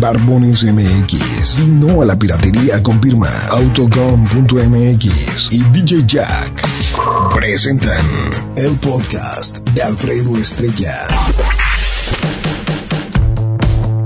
[0.00, 1.58] Barbones MX.
[1.58, 6.62] Y no a la piratería con firma Autocom.mx y DJ Jack.
[7.34, 8.06] Presentan
[8.56, 11.06] el podcast de Alfredo Estrella.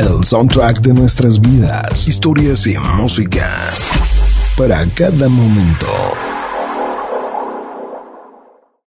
[0.00, 3.48] El soundtrack de nuestras vidas, historias y música.
[4.56, 5.86] Para cada momento.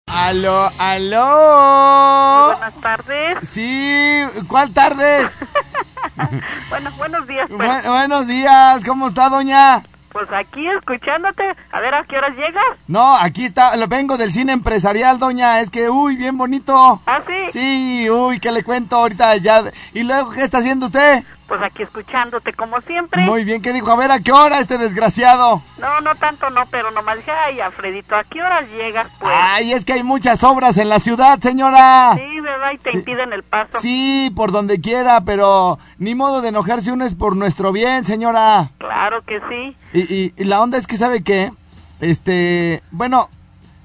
[0.07, 2.47] Aló, aló.
[2.47, 3.49] Buenas tardes.
[3.49, 5.27] Sí, ¿cuál tardes?
[6.69, 7.47] bueno, buenos días.
[7.55, 7.69] Pues.
[7.69, 9.83] Bu- buenos días, ¿cómo está, doña?
[10.11, 11.41] pues aquí escuchándote.
[11.71, 12.63] A ver, ¿a qué horas llegas?
[12.87, 15.59] No, aquí está, lo vengo del cine empresarial, doña.
[15.59, 17.01] Es que, uy, bien bonito.
[17.07, 17.51] ¿Ah, sí?
[17.51, 19.63] Sí, uy, ¿qué le cuento ahorita ya?
[19.91, 21.23] ¿Y luego qué está haciendo usted?
[21.53, 23.21] Pues aquí escuchándote como siempre.
[23.25, 23.91] Muy bien, ¿qué dijo?
[23.91, 25.61] A ver, ¿a qué hora este desgraciado?
[25.77, 29.31] No, no tanto no, pero nomás dije, ay, Alfredito, ¿a qué horas llegas, pues?
[29.39, 32.15] Ay, es que hay muchas obras en la ciudad, señora.
[32.15, 32.71] Sí, ¿verdad?
[32.73, 32.97] Y te Sí.
[32.97, 33.79] impiden el paso.
[33.79, 38.71] Sí, por donde quiera, pero ni modo de enojarse uno es por nuestro bien, señora.
[38.79, 39.77] Claro que sí.
[39.93, 41.51] Y, y- y la onda es que, ¿sabe qué?
[41.99, 43.29] Este, bueno,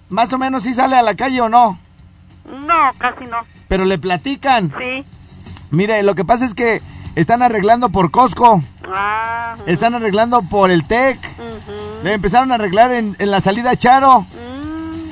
[0.08, 1.78] más o menos sí sale a la calle o no,
[2.46, 3.36] No, casi no.
[3.68, 4.72] pero le platican.
[4.78, 5.04] Sí.
[5.70, 6.80] Mire, lo que pasa es que
[7.20, 11.18] están arreglando por Costco, Ah, están arreglando por el TEC,
[12.02, 14.20] le empezaron a arreglar en, en la salida Charo.
[14.22, 15.10] mm,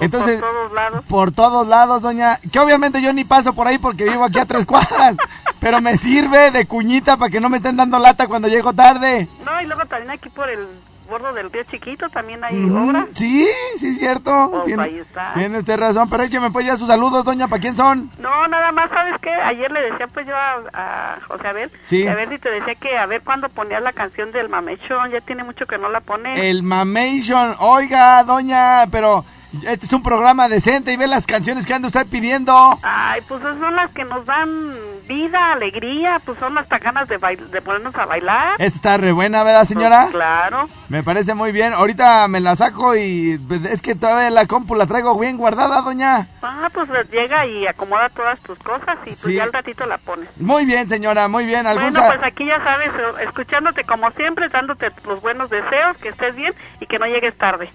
[0.00, 1.04] Entonces, por todos lados.
[1.08, 4.46] por todos lados, doña, que obviamente yo ni paso por ahí porque vivo aquí a
[4.46, 5.16] tres cuadras,
[5.60, 9.28] pero me sirve de cuñita para que no me estén dando lata cuando llego tarde.
[9.44, 10.66] No, y luego también aquí por el
[11.08, 13.08] bordo del río chiquito también hay Ujú, obras.
[13.14, 14.48] Sí, sí, cierto.
[14.50, 15.32] Pues tiene, ahí está.
[15.34, 18.10] tiene usted razón, pero écheme pues ya sus saludos, doña, ¿para quién son?
[18.18, 19.30] No, nada más, ¿sabes qué?
[19.30, 22.06] Ayer le decía pues yo a, a José Abel, Sí.
[22.06, 25.20] a ver si te decía que a ver cuándo ponías la canción del Mamechón, ya
[25.20, 26.48] tiene mucho que no la pone.
[26.48, 27.54] El Mamation.
[27.58, 29.24] Oiga, doña, pero
[29.66, 32.78] este es un programa decente y ve las canciones que anda usted pidiendo.
[32.82, 34.74] Ay, pues son las que nos dan
[35.08, 38.54] vida, alegría, pues son hasta ganas de, de ponernos a bailar.
[38.58, 40.02] Esta está re buena, ¿verdad, señora?
[40.02, 40.68] Pues, claro.
[40.88, 41.72] Me parece muy bien.
[41.72, 45.80] Ahorita me la saco y pues, es que todavía la compu la traigo bien guardada,
[45.82, 46.28] doña.
[46.42, 49.34] Ah, pues llega y acomoda todas tus cosas y pues Sí.
[49.34, 50.28] ya al ratito la pones.
[50.38, 51.66] Muy bien, señora, muy bien.
[51.66, 56.08] ¿Algún Bueno, pues aquí ya sabes, eh, escuchándote como siempre, dándote los buenos deseos, que
[56.10, 57.68] estés bien y que no llegues tarde.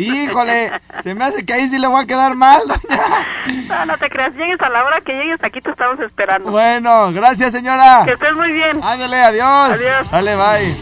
[0.00, 0.72] Híjole,
[1.02, 3.26] se me hace que ahí sí le voy a quedar mal, doña.
[3.68, 6.50] No, no te creas, llegues a la hora que llegues, aquí te estamos esperando.
[6.50, 8.02] Bueno, gracias, señora.
[8.04, 8.82] Que estés muy bien.
[8.82, 9.70] Ándale, adiós.
[9.72, 10.10] Adiós.
[10.10, 10.76] Dale, bye.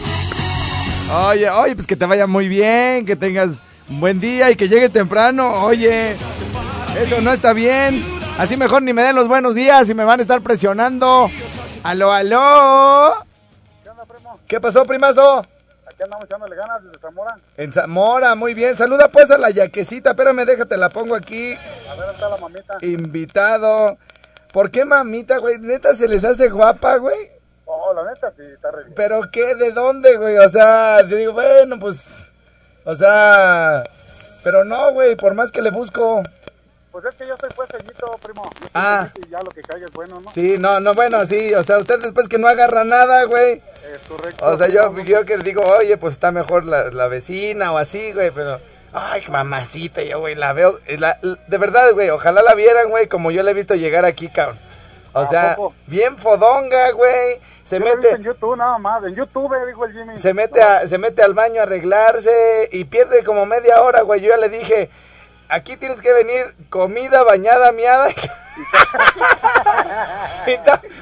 [1.27, 3.59] Oye, oye, pues que te vaya muy bien, que tengas
[3.89, 5.49] un buen día y que llegues temprano.
[5.63, 8.03] Oye, eso no está bien.
[8.37, 11.29] Así mejor ni me den los buenos días y me van a estar presionando.
[11.83, 13.25] Aló, aló.
[14.47, 15.43] ¿Qué pasó, primazo?
[15.99, 17.37] Aquí andamos echándole ganas desde Zamora.
[17.57, 18.73] En Zamora, muy bien.
[18.73, 20.11] Saluda pues a la yaquecita.
[20.11, 21.55] Espérame, déjate, la pongo aquí.
[21.55, 22.77] A ver, ¿dónde está la mamita?
[22.79, 23.97] Invitado.
[24.53, 25.57] ¿Por qué mamita, güey?
[25.57, 27.17] ¿Neta se les hace guapa, güey?
[27.65, 28.93] Oh, la neta, sí, está re bien.
[28.95, 29.55] ¿Pero qué?
[29.55, 30.37] ¿De dónde, güey?
[30.37, 32.31] O sea, digo, bueno, pues...
[32.85, 33.83] O sea...
[34.41, 36.23] Pero no, güey, por más que le busco...
[36.91, 38.43] Pues es que yo estoy pues sellito, primo.
[38.61, 39.09] Yo Ah.
[39.15, 40.31] Y ya lo que caiga es bueno, ¿no?
[40.31, 43.61] Sí, no, no, bueno, sí, o sea, usted después que no agarra nada, güey.
[43.93, 44.43] Es correcto.
[44.45, 44.93] O sea, yo,
[45.25, 48.59] que digo, oye, pues está mejor la, la vecina o así, güey, pero...
[48.91, 50.79] Ay, mamacita, yo, güey, la veo...
[50.87, 54.03] eh, la- de verdad, güey, ojalá la vieran, güey, como yo la he visto llegar
[54.05, 54.57] aquí, cabrón.
[55.13, 57.39] O ¿A sea, bien fodonga, güey.
[57.63, 58.23] Se Yo visto en mete...
[58.23, 59.03] YouTube nada más.
[59.03, 60.17] En YouTube, dijo el Jimmy.
[60.17, 64.21] Se mete, a- se mete al baño a arreglarse y pierde como media hora, güey.
[64.21, 64.89] Yo ya le dije,
[65.49, 68.09] aquí tienes que venir comida, bañada, miada.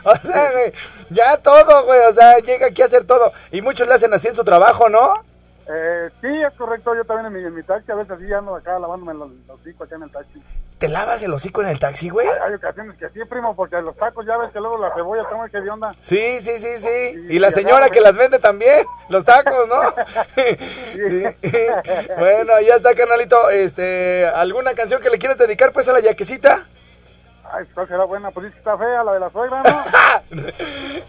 [0.04, 0.74] O sea, güey,
[1.10, 2.00] ya todo, güey.
[2.10, 3.32] O sea, llega aquí a hacer todo.
[3.52, 5.24] Y muchos le hacen así en su trabajo, ¿no?
[5.68, 6.96] Eh, sí, es correcto.
[6.96, 9.82] Yo también en mi, en mi taxi a veces así ando acá lavándome los, los
[9.82, 10.42] acá en el taxi.
[10.78, 12.28] ¿Te lavas el hocico en el taxi, güey?
[12.28, 15.24] Hay, hay ocasiones que sí, primo, porque los tacos ya ves que luego la cebolla
[15.24, 15.92] está que de onda.
[16.02, 17.26] Sí, sí, sí, sí.
[17.30, 19.82] Y- Y la señora que las vende también, los tacos, ¿no?
[20.36, 21.24] Sí.
[22.20, 23.50] Bueno, ya está, carnalito.
[23.50, 26.66] Este, ¿alguna canción que le quieras dedicar pues a la yaquecita?
[27.52, 28.32] Ay, ¿cuál será buena?
[28.32, 29.84] Pues dice que está fea la de la suegra, ¿no?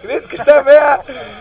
[0.03, 1.01] ¿Crees que está fea?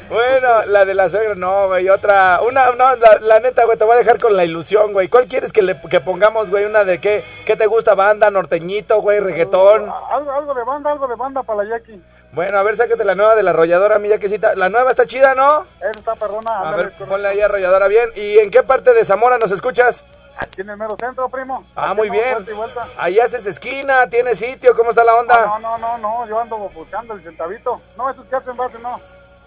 [0.09, 2.39] Bueno, la de la suegra, no, güey, otra.
[2.47, 5.07] Una, no, la, la neta, güey, te voy a dejar con la ilusión, güey.
[5.07, 6.65] ¿Cuál quieres que le que pongamos, güey?
[6.65, 9.91] Una de qué, qué te gusta, banda, norteñito, güey, reggaetón.
[10.11, 12.01] algo, algo de banda, algo de banda para la Jackie.
[12.31, 14.55] Bueno, a ver, sácate la nueva de la arrolladora, mi yaquecita.
[14.55, 15.65] La nueva está chida, ¿no?
[15.79, 16.59] Esa está perrona.
[16.59, 18.09] A ver, ponle ahí arrolladora bien.
[18.15, 20.05] ¿Y en qué parte de Zamora nos escuchas?
[20.39, 21.65] Aquí en el mero centro, primo.
[21.75, 22.33] Ah, Aquí muy bien.
[22.33, 22.87] vuelta vuelta.
[22.97, 25.45] Ahí haces esquina, tienes sitio, ¿cómo está la Ah, onda?
[25.45, 27.81] no, no, no, no, yo ando buscando el centavito.
[27.97, 28.99] No, esos que hacen base, no.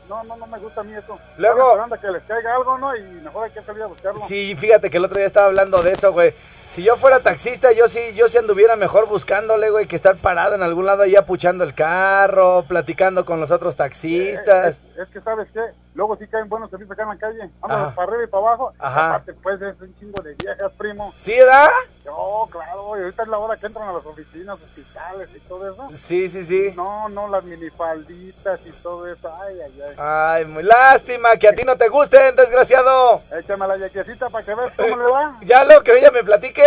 [0.09, 1.17] No, no, no me gusta a mí eso.
[1.37, 2.97] Luego- que les caiga algo, ¿no?
[2.97, 4.21] Y mejor hay que salir a buscarlo.
[4.27, 6.35] Sí, fíjate que el otro día estaba hablando de eso, güey.
[6.69, 10.57] Si yo fuera taxista, yo sí, yo sí anduviera mejor buscándole, güey, que estar parado
[10.57, 14.67] en algún lado ahí apuchando el carro, platicando con los otros taxistas.
[14.67, 15.61] Es, es que sabes qué,
[15.95, 18.73] luego sí caen buenos servicios acá en la calle, vamos para arriba y para abajo,
[18.79, 19.09] Ajá.
[19.09, 21.15] aparte pues es un chingo de viejas, primo.
[21.17, 21.71] ¿Sí, da?
[22.05, 25.73] No, claro, y ahorita es la hora que entran a las oficinas, hospitales y todo
[25.73, 25.89] eso.
[25.93, 26.73] Sí, sí, sí.
[26.77, 29.95] No, no, las minifalditas y todo eso, ay, ay, ay.
[29.99, 33.23] Ay, muy lástima que a ti no te gusten, desgraciado.
[33.39, 35.39] Échame la yaquecita para que veas cómo le va.
[35.43, 36.65] ¿Ya lo que ella me platique?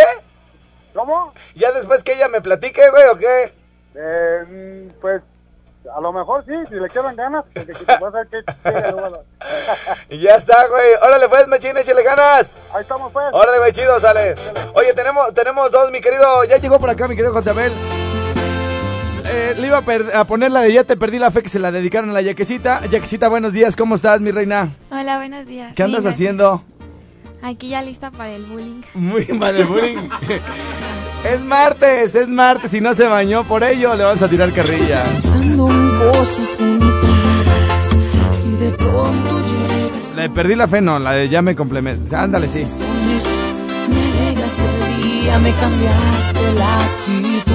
[0.94, 1.34] ¿Cómo?
[1.56, 3.54] ¿Ya después que ella me platique, güey, o qué?
[3.96, 5.22] Eh, mm, pues,
[5.96, 8.24] a lo mejor sí, si le quedan ganas, porque si te vas a.
[10.10, 10.94] Y ya está, güey.
[11.02, 12.52] Órale, pues, machín, échale ganas.
[12.74, 13.26] Ahí estamos, pues.
[13.32, 14.36] Órale, güey, chido, sale.
[14.74, 16.44] Oye, tenemos, tenemos dos, mi querido.
[16.46, 17.72] Ya llegó por acá, mi querido José Abel.
[19.26, 21.60] Eh, le iba a, a poner la de Ya te perdí la fe que se
[21.60, 22.82] la dedicaron a la Yaquecita.
[22.88, 24.70] Yaquecita, buenos días, ¿cómo estás, mi reina?
[24.92, 25.74] Hola, buenos días.
[25.76, 26.64] ¿Qué andas Sí, haciendo?
[27.42, 28.82] Aquí ya lista para el bullying.
[28.94, 29.98] Muy mal el bullying.
[31.24, 35.04] es martes, es martes y no se bañó, por ello le vamos a tirar carrilla.
[35.04, 37.90] pensando en cosas bonitas
[38.48, 42.24] y de pronto llegas La de perdí la fe, no, la de ya me complementa.
[42.24, 42.66] Ándale, sí.
[43.90, 47.54] me alegras el día, me cambiaste la actitud.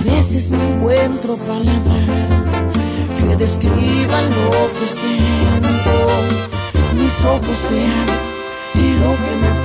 [0.00, 2.64] A veces no encuentro palabras
[3.18, 5.94] que describan lo que siento.
[6.94, 8.34] Mis ojos hablan
[8.74, 9.63] y lo que me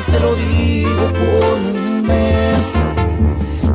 [0.00, 2.80] te lo digo con un beso.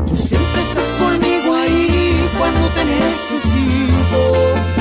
[0.07, 4.76] Tú siempre estás conmigo ahí cuando te necesito,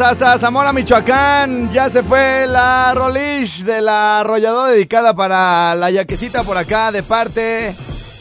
[0.00, 1.70] Hasta Zamora, Michoacán.
[1.70, 7.02] Ya se fue la Rolish de la arrolladora dedicada para la yaquecita por acá de
[7.02, 7.76] parte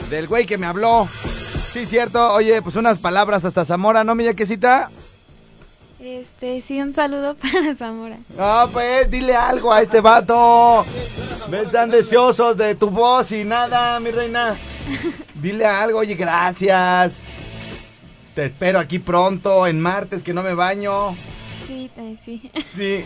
[0.09, 1.07] del güey que me habló.
[1.71, 2.33] Sí, cierto.
[2.33, 4.91] Oye, pues unas palabras hasta Zamora, ¿no, mi yaquecita?
[6.01, 8.17] Este, sí, un saludo para Zamora.
[8.37, 10.85] No, pues, dile algo a este vato.
[11.47, 14.57] Ves tan deseosos de tu voz y nada, mi reina.
[15.35, 17.19] Dile algo, oye, gracias.
[18.35, 21.15] Te espero aquí pronto, en martes, que no me baño.
[21.71, 21.89] Sí,
[22.25, 22.51] sí.
[22.75, 23.05] Sí.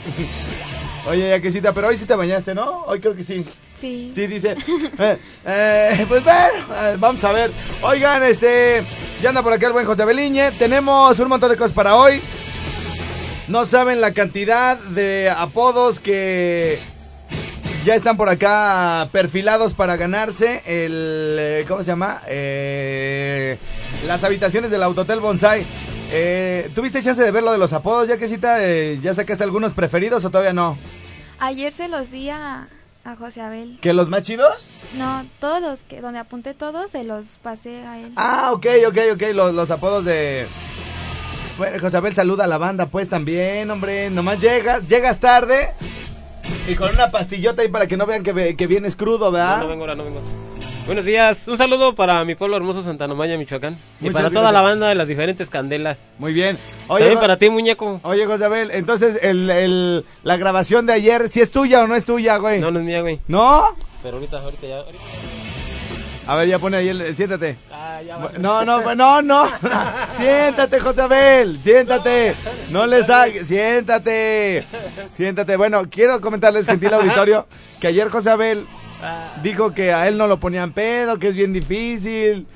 [1.07, 2.83] Oye, Yaquecita, pero hoy sí te bañaste, ¿no?
[2.87, 3.45] Hoy creo que sí.
[3.79, 4.09] Sí.
[4.11, 4.55] Sí, dice.
[4.97, 7.51] Eh, eh, pues bueno, vamos a ver.
[7.83, 8.83] Oigan, este.
[9.21, 10.51] Ya anda por acá el buen José Beliñe.
[10.53, 12.21] Tenemos un montón de cosas para hoy.
[13.47, 16.79] No saben la cantidad de apodos que
[17.85, 21.37] ya están por acá perfilados para ganarse el.
[21.39, 22.21] eh, ¿Cómo se llama?
[22.27, 23.59] Eh,
[24.07, 25.63] las habitaciones del Autotel Bonsai.
[26.11, 28.57] Eh, ¿Tuviste chance de ver lo de los apodos, Yaquecita?
[28.65, 30.77] Eh, ¿Ya sacaste algunos preferidos o todavía no?
[31.39, 32.67] Ayer se los di a,
[33.03, 33.77] a José Abel.
[33.81, 34.69] ¿Que los más chidos?
[34.97, 38.11] No, todos los que, donde apunté todos, se los pasé a él.
[38.15, 40.47] Ah, ok, ok, ok, los, los apodos de...
[41.57, 45.69] Bueno, Josabel saluda a la banda pues también, hombre, nomás llegas, llegas tarde
[46.67, 49.57] y con una pastillota ahí para que no vean que, ve- que vienes crudo, ¿verdad?
[49.59, 50.21] No, no vengo ahora, no vengo.
[50.85, 51.47] Buenos días.
[51.47, 53.79] Un saludo para mi pueblo hermoso Santa Nomaya, Michoacán.
[53.99, 56.11] y para toda la banda de las diferentes candelas.
[56.19, 56.59] Muy bien.
[56.87, 57.99] También Jo- para ti, muñeco.
[58.03, 62.05] Oye, Josabel, entonces el, el- la grabación de ayer, ¿si es tuya o no es
[62.05, 62.59] tuya, güey?
[62.59, 63.19] No, no es mía, güey.
[63.27, 63.75] ¿No?
[64.03, 64.77] Pero ahorita, ahorita ya.
[64.81, 65.03] ahorita-
[66.27, 67.57] A ver, ya pone ahí, el, siéntate.
[67.71, 68.31] Ah, ya va.
[68.37, 69.47] No, no, no, no.
[70.17, 72.35] Siéntate, Josabel, siéntate.
[72.69, 74.63] No le saques, siéntate.
[75.11, 75.55] Siéntate.
[75.57, 77.47] Bueno, quiero comentarles, gentil auditorio,
[77.79, 78.67] que ayer Josabel
[79.01, 82.47] Ah, dijo que a él no lo ponían pedo, que es bien difícil.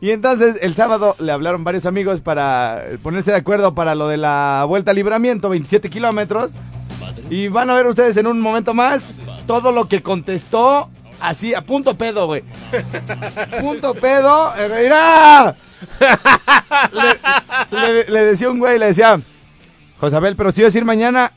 [0.00, 4.16] Y, entonces el sábado le hablaron varios amigos para ponerse de acuerdo para lo de
[4.16, 6.52] la vuelta al libramiento, 27 kilómetros.
[7.30, 9.12] Y van a ver ustedes en un momento más
[9.46, 10.90] todo lo que contestó
[11.20, 12.42] así, a punto pedo, güey.
[13.60, 14.52] Punto pedo.
[14.56, 15.56] eh, ¡Mira!
[18.08, 19.18] Le decía un güey, le decía,
[19.98, 21.32] Josabel, pero si vas a ir mañana.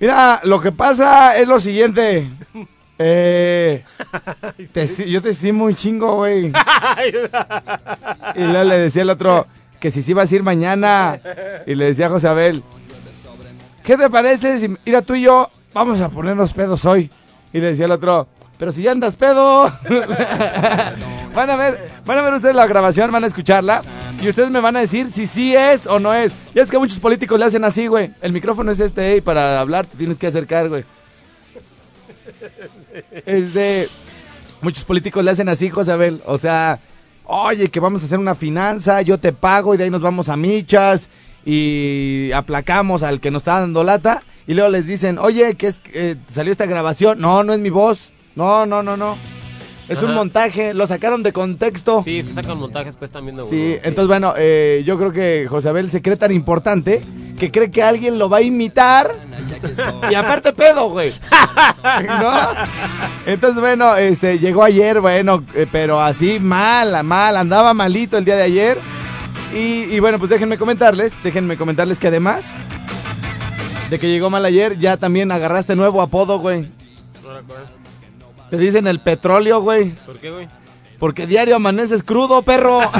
[0.00, 2.30] Mira, lo que pasa es lo siguiente.
[3.02, 3.82] Eh,
[4.74, 6.52] te yo te estimo un chingo, güey.
[8.34, 9.46] Y luego le decía el otro
[9.80, 11.18] que si sí vas a ir mañana.
[11.66, 12.62] Y le decía a Josabel,
[13.84, 17.10] ¿qué te parece si mira tú y yo vamos a ponernos pedos hoy?
[17.54, 18.28] Y le decía el otro,
[18.58, 19.62] pero si ya andas pedo.
[21.34, 23.80] van a ver, van a ver ustedes la grabación, van a escucharla
[24.20, 26.32] y ustedes me van a decir si sí es o no es.
[26.54, 28.10] Ya es que muchos políticos le hacen así, güey.
[28.20, 30.84] El micrófono es este, y para hablar te tienes que acercar, güey.
[33.24, 33.88] Es de
[34.60, 36.20] muchos políticos le hacen así, Josabel.
[36.26, 36.80] O sea,
[37.24, 40.28] oye, que vamos a hacer una finanza, yo te pago y de ahí nos vamos
[40.28, 41.08] a michas
[41.44, 44.22] y aplacamos al que nos está dando lata.
[44.46, 47.20] Y luego les dicen, oye, que es eh, salió esta grabación.
[47.20, 48.10] No, no es mi voz.
[48.34, 49.16] No, no, no, no.
[49.90, 52.02] Es un montaje, lo sacaron de contexto.
[52.04, 55.90] Sí, que sacan montajes, pues también de Sí, entonces bueno, eh, yo creo que Josabel
[55.90, 57.02] se cree tan importante
[57.38, 59.12] que cree que alguien lo va a imitar
[60.10, 61.10] y aparte pedo, güey.
[62.06, 62.32] ¿No?
[63.26, 68.36] Entonces bueno, este llegó ayer, bueno, eh, pero así mal, mal, andaba malito el día
[68.36, 68.78] de ayer.
[69.52, 72.54] Y, y bueno, pues déjenme comentarles, déjenme comentarles que además
[73.90, 76.70] de que llegó mal ayer, ya también agarraste nuevo apodo, güey.
[78.50, 79.90] Te dicen el petróleo, güey.
[80.06, 80.48] ¿Por qué, güey?
[80.98, 82.80] Porque diario amaneces crudo, perro.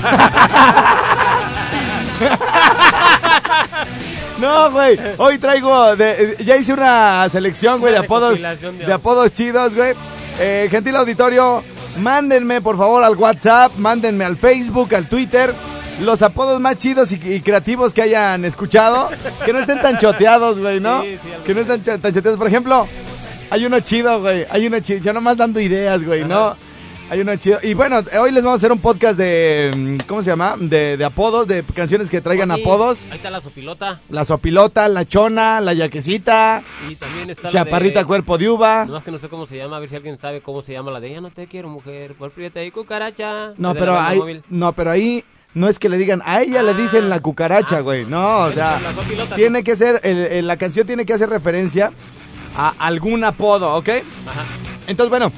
[4.38, 4.98] No, güey.
[5.18, 5.96] Hoy traigo.
[5.96, 8.38] de- ya hice una selección, güey, de apodos.
[8.40, 9.92] de De apodos chidos, güey.
[10.38, 11.62] Eh, gentil auditorio,
[11.98, 15.52] mándenme por favor al WhatsApp, mándenme al Facebook, al Twitter.
[16.00, 19.10] Los apodos más chidos y, y creativos que hayan escuchado.
[19.44, 21.02] Que no estén tan choteados, güey, ¿no?
[21.02, 22.38] Sí, sí, que no estén tan choteados.
[22.38, 22.88] Por ejemplo,
[23.50, 24.46] hay uno chido, güey.
[24.50, 25.00] Hay uno chido.
[25.02, 26.56] Yo nomás dando ideas, güey, ¿no?
[27.10, 27.58] Hay uno chido.
[27.64, 29.72] Y bueno, hoy les vamos a hacer un podcast de.
[29.76, 30.54] mm, ¿Cómo se llama?
[30.60, 33.00] De, de apodos, de canciones que traigan Oye, apodos.
[33.10, 34.00] Ahí está la sopilota.
[34.10, 38.06] La sopilota, la chona, la yaquecita, Y también está la chaparrita de...
[38.06, 38.84] cuerpo de uva.
[38.86, 40.92] Nomás que no sé cómo se llama, a ver si alguien sabe cómo se llama
[40.92, 43.54] la de Ya no te quiero, mujer, por prieta y cucaracha.
[43.56, 46.74] No, pero ahí, no, pero ahí no es que le digan, a ella le Ah.
[46.74, 48.04] dicen la cucaracha, güey.
[48.04, 48.80] No, o sea,
[49.34, 51.90] tiene que ser, el- el- la canción tiene que hacer referencia
[52.56, 53.88] a algún apodo, ¿ok?
[54.26, 54.44] Ajá.
[54.86, 55.32] Entonces, bueno,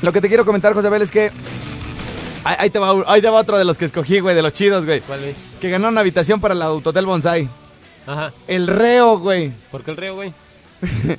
[0.00, 1.30] lo que te quiero comentar, José Abel, es que
[2.44, 4.84] ahí, te va, ahí te va otro de los que escogí, güey, de los chidos,
[4.84, 5.00] güey.
[5.00, 5.34] ¿Cuál, güey?
[5.60, 7.48] Que ganó una habitación para la Autotel Bonsai.
[8.06, 8.32] Ajá.
[8.48, 9.52] El reo, güey.
[9.70, 10.32] ¿Por qué el reo, güey?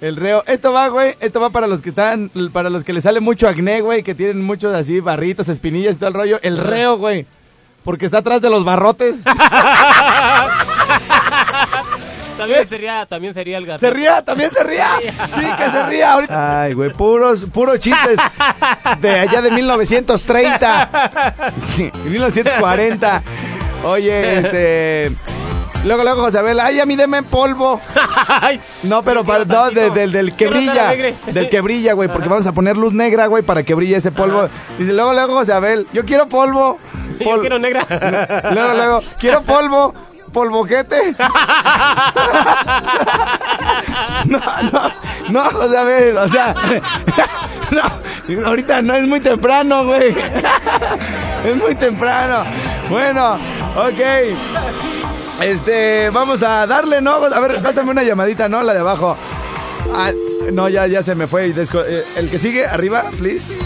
[0.00, 0.44] El reo.
[0.46, 1.16] Esto va, güey.
[1.18, 4.14] Esto va para los que están, para los que les sale mucho acné, güey, que
[4.14, 6.38] tienen muchos así barritos, espinillas y todo el rollo.
[6.42, 7.26] El reo, güey.
[7.82, 9.22] Porque está atrás de los barrotes.
[12.38, 13.80] También sería, también sería el gato.
[13.80, 14.22] ¿Se ría?
[14.24, 14.92] ¿También se ría?
[15.00, 16.62] Sí, que se ría ahorita.
[16.62, 18.18] Ay, güey, puros, puros chistes
[19.00, 21.10] de allá de 1930.
[21.68, 23.22] Sí, 1940.
[23.84, 25.12] Oye, este...
[25.84, 27.80] Luego, luego, José Abel, ay, a mí deme polvo.
[28.82, 30.88] No, pero para, no, de- del, del que Quiero brilla.
[30.88, 31.14] alegre.
[31.28, 34.10] Del que brilla, güey, porque vamos a poner luz negra, güey, para que brille ese
[34.10, 34.48] polvo.
[34.76, 36.78] Dice, luego, luego, José Abel, yo quiero polvo.
[37.20, 37.86] yo quiero negra.
[38.52, 39.94] Luego, luego, quiero polvo.
[40.32, 41.14] Polvojete.
[44.26, 44.40] No,
[44.72, 44.90] no,
[45.30, 46.54] no, José Abel, o sea,
[47.70, 50.14] no, ahorita no es muy temprano, güey.
[51.44, 52.44] Es muy temprano.
[52.90, 53.34] Bueno,
[53.76, 54.00] ok.
[55.40, 57.14] Este, vamos a darle, ¿no?
[57.14, 58.62] A ver, pásame una llamadita, ¿no?
[58.62, 59.16] La de abajo.
[59.94, 60.10] Ah,
[60.52, 61.46] no, ya, ya se me fue.
[61.48, 63.56] Eh, El que sigue, arriba, please.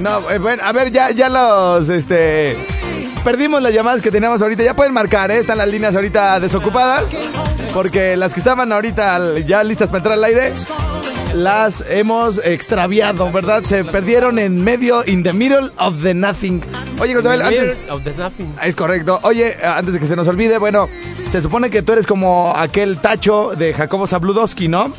[0.00, 2.56] No, eh, bueno, a ver, ya, ya los, este...
[3.28, 4.62] Perdimos las llamadas que teníamos ahorita.
[4.62, 5.36] Ya pueden marcar, ¿eh?
[5.36, 7.10] Están las líneas ahorita desocupadas.
[7.74, 10.54] Porque las que estaban ahorita ya listas para entrar al aire,
[11.34, 13.62] las hemos extraviado, ¿verdad?
[13.64, 16.62] Se perdieron en medio, in the middle of the nothing.
[17.00, 17.76] Oye, José Abel, antes...
[17.90, 18.54] Of the nothing.
[18.64, 19.20] Es correcto.
[19.20, 20.88] Oye, antes de que se nos olvide, bueno,
[21.28, 24.90] se supone que tú eres como aquel tacho de Jacobo Zabludowski, ¿no?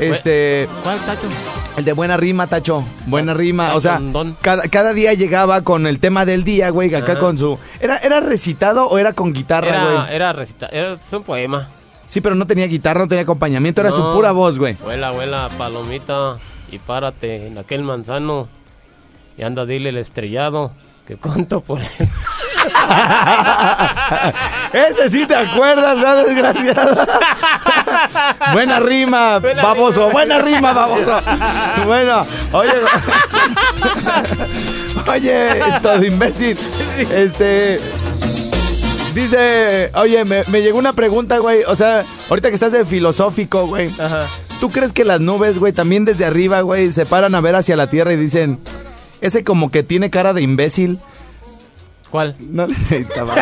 [0.00, 1.28] Este, ¿Cuál tacho?
[1.76, 2.84] El de buena rima, Tacho.
[3.06, 3.74] Buena rima.
[3.74, 4.00] O sea,
[4.40, 7.20] cada, cada día llegaba con el tema del día, güey, acá Ajá.
[7.20, 7.58] con su...
[7.80, 10.14] ¿Era, ¿Era recitado o era con guitarra, Era, güey?
[10.14, 11.68] era era es un poema.
[12.06, 14.74] Sí, pero no tenía guitarra, no tenía acompañamiento, era su pura voz, güey.
[14.74, 16.38] Vuela, vuela, palomita,
[16.70, 18.48] y párate en aquel manzano.
[19.36, 20.72] Y anda, dile el estrellado,
[21.06, 22.08] que cuento por él.
[24.72, 27.06] Ese sí te acuerdas, ¿verdad, desgraciado?
[28.52, 30.00] buena rima, Buena baboso.
[30.08, 30.12] rima.
[30.12, 31.20] Buena rima, baboso.
[31.86, 32.72] bueno, oye.
[35.08, 35.48] oye,
[35.82, 36.58] todo imbécil.
[36.98, 37.80] Este.
[39.14, 41.62] Dice, oye, me, me llegó una pregunta, güey.
[41.66, 43.88] O sea, ahorita que estás de filosófico, güey.
[43.98, 44.22] Ajá.
[44.60, 47.76] ¿Tú crees que las nubes, güey, también desde arriba, güey, se paran a ver hacia
[47.76, 48.58] la tierra y dicen,
[49.22, 50.98] ese como que tiene cara de imbécil?
[52.16, 52.34] ¿Cuál?
[52.40, 53.34] No necesitaba.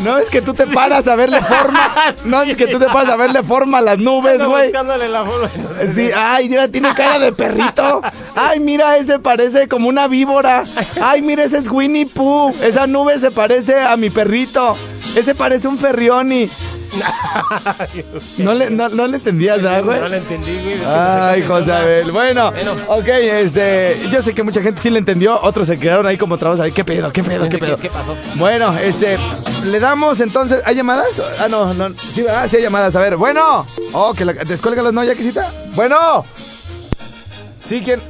[0.00, 2.14] No es que tú te paras a verle forma.
[2.24, 4.68] No es que tú te paras a verle forma a las nubes, güey.
[4.68, 5.50] buscándole la forma.
[5.92, 8.00] Sí, ay, mira, tiene cara de perrito.
[8.34, 10.62] Ay, mira, ese parece como una víbora.
[11.02, 12.54] Ay, mira, ese es Winnie Pooh.
[12.62, 14.78] Esa nube se parece a mi perrito.
[15.14, 16.48] Ese parece un Ferrioni.
[18.38, 20.00] No le, no, no le entendías, ¿verdad, güey?
[20.00, 20.78] No le entendí, güey.
[20.86, 22.10] Ay, José Abel.
[22.12, 22.52] Bueno,
[22.88, 26.38] ok, este, yo sé que mucha gente sí le entendió, otros se quedaron ahí como
[26.38, 26.72] trabas ahí.
[26.72, 27.12] ¿Qué pedo?
[27.12, 27.44] ¿Qué pedo?
[27.44, 27.76] ¿Qué ¿Qué, pedo?
[27.76, 28.16] qué pasó?
[28.36, 29.18] Bueno, este,
[29.64, 31.08] le damos entonces, ¿hay llamadas?
[31.40, 32.48] Ah, no, no, sí, ¿verdad?
[32.48, 33.66] Sí hay llamadas, a ver, bueno.
[33.92, 35.52] Oh, que la, descuélgalas, ¿no, Yaquisita?
[35.74, 36.24] Bueno.
[37.62, 38.00] Sí, ¿quién?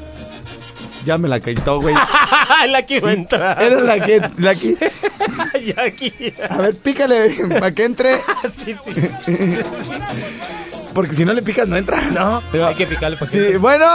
[1.09, 1.95] Ya me la quitó, güey.
[2.69, 3.63] la que iba a entrar.
[3.63, 4.77] Era la que, la que,
[5.75, 6.13] ya aquí.
[6.51, 8.21] a ver, pícale para que entre,
[8.63, 8.77] sí,
[9.25, 9.59] sí.
[10.93, 11.99] porque si no le picas no entra.
[12.11, 13.87] No, hay que picarle pues Sí, bueno.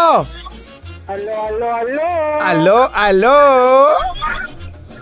[1.05, 2.41] Aló, aló, aló.
[2.41, 3.87] Aló, aló.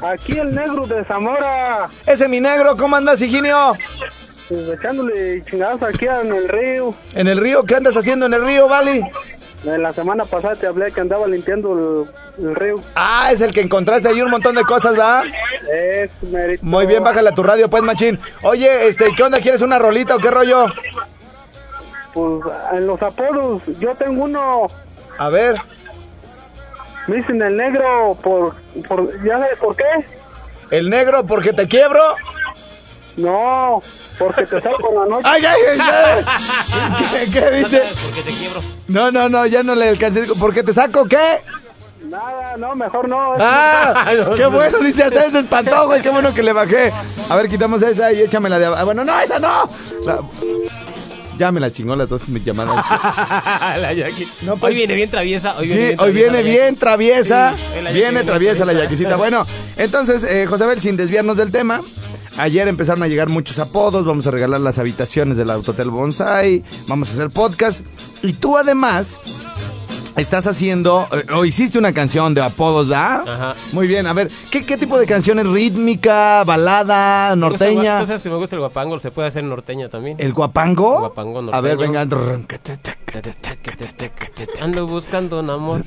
[0.03, 1.87] Aquí el negro de Zamora.
[2.05, 3.77] Ese mi negro, ¿cómo andas, Higinio?
[4.49, 6.93] Pues echándole chingadas aquí en el río.
[7.13, 9.01] En el río, ¿qué andas haciendo en el río, Vali?
[9.63, 12.07] En la semana pasada te hablé que andaba limpiando
[12.39, 12.75] el, el río.
[12.95, 15.23] Ah, es el que encontraste ahí un montón de cosas, ¿verdad?
[15.71, 16.65] Es mérito.
[16.65, 18.19] Muy bien, bájale a tu radio, pues, machín.
[18.41, 19.39] Oye, este, ¿qué onda?
[19.39, 20.65] ¿Quieres una rolita o qué rollo?
[22.13, 22.43] Pues
[22.73, 24.67] en los apodos, yo tengo uno.
[25.17, 25.57] A ver,
[27.07, 28.55] Me dicen el negro por,
[28.87, 29.23] por.
[29.23, 29.83] ¿Ya sabes por qué?
[30.71, 32.01] el negro porque te quiebro.
[33.17, 33.81] No,
[34.17, 35.23] porque te salgo en la noche.
[35.29, 35.79] ¡Ay, ay, ay!
[35.81, 37.25] ay.
[37.25, 37.81] ¿Qué, qué dice?
[38.03, 38.61] Porque te quiebro.
[38.87, 40.23] No, no, no, ya no le alcancé.
[40.39, 41.41] ¿Porque te saco qué?
[42.07, 43.35] Nada, no, mejor no.
[43.39, 44.05] ¡Ah!
[44.37, 44.79] ¡Qué bueno!
[44.79, 46.01] Dice, hasta él se espantó, güey.
[46.01, 46.91] ¡Qué bueno que le bajé!
[47.29, 48.85] A ver, quitamos esa y échame la de abajo.
[48.85, 49.69] Bueno, no, esa no.
[50.05, 50.19] La-
[51.37, 52.85] Ya me la chingó las dos mis llamadas.
[53.81, 54.27] la Jackie.
[54.41, 55.55] No, pues- Hoy viene bien traviesa.
[55.57, 57.53] Hoy Sí, viene bien hoy traviesa viene bien traviesa.
[57.57, 59.15] Sí, hoy la viene traviesa la yaquisita.
[59.15, 59.45] Bueno,
[59.77, 61.81] entonces, eh, Josabel, sin desviarnos del tema,
[62.37, 64.05] ayer empezaron a llegar muchos apodos.
[64.05, 66.63] Vamos a regalar las habitaciones del Autotel Bonsai.
[66.87, 67.85] Vamos a hacer podcast.
[68.21, 69.19] Y tú, además,
[70.17, 73.27] estás haciendo eh, o hiciste una canción de apodos, ¿verdad?
[73.27, 73.55] Ajá.
[73.73, 75.47] Muy bien, a ver, ¿qué, qué tipo de canciones?
[75.47, 78.01] ¿Rítmica, balada, el norteña?
[78.01, 80.17] Tú sabes que me gusta el guapango, se puede hacer norteña también.
[80.19, 80.99] ¿El guapango?
[80.99, 82.05] Guapango A ver, venga.
[82.05, 82.47] norteño.
[84.61, 85.83] Ando buscando un amor.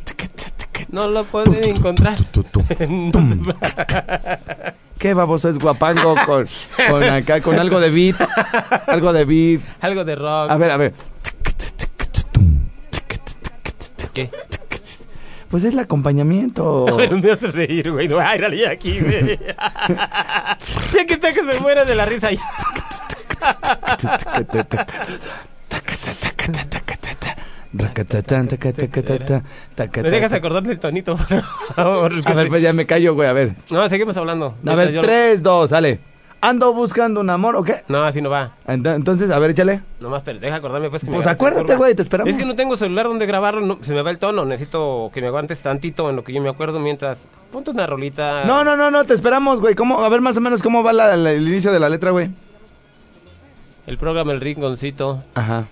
[0.91, 2.19] No lo puedo encontrar.
[4.99, 6.47] ¿Qué baboso es guapango con,
[6.89, 8.17] con acá, con algo de beat?
[8.87, 9.61] Algo de beat.
[9.81, 10.51] Algo de rock.
[10.51, 10.95] A ver, a ver.
[14.15, 14.31] ¿Qué?
[15.51, 16.87] Pues es el acompañamiento.
[17.23, 18.09] me hace reír, güey.
[18.09, 19.39] No, ay, dale aquí, güey.
[20.93, 22.27] ya que está que se muere de la risa.
[22.29, 22.39] ahí.
[30.03, 31.45] ¿Me dejas acordarme el tonito, por
[31.77, 32.13] favor?
[32.25, 33.53] A ver, pues ya me callo, güey, a ver.
[33.71, 34.57] No, seguimos hablando.
[34.67, 36.01] A ver, tres, dos, sale.
[36.47, 37.85] Ando buscando un amor, ¿o qué?
[37.89, 38.51] No, así no va.
[38.67, 39.81] Ent- Entonces, a ver, échale.
[40.01, 41.77] Nomás, pero deja acordarme pues que me Pues acuérdate, curva.
[41.77, 42.31] güey, te esperamos.
[42.31, 44.45] Es que no tengo celular donde grabarlo, no, se me va el tono.
[44.45, 47.27] Necesito que me aguantes tantito en lo que yo me acuerdo mientras.
[47.51, 48.45] Ponte una rolita.
[48.45, 49.75] No, no, no, no, te esperamos, güey.
[49.75, 50.01] ¿Cómo?
[50.01, 52.29] A ver, más o menos, ¿cómo va la- la- el inicio de la letra, güey?
[53.87, 55.23] El programa El Rinconcito.
[55.35, 55.67] Ajá.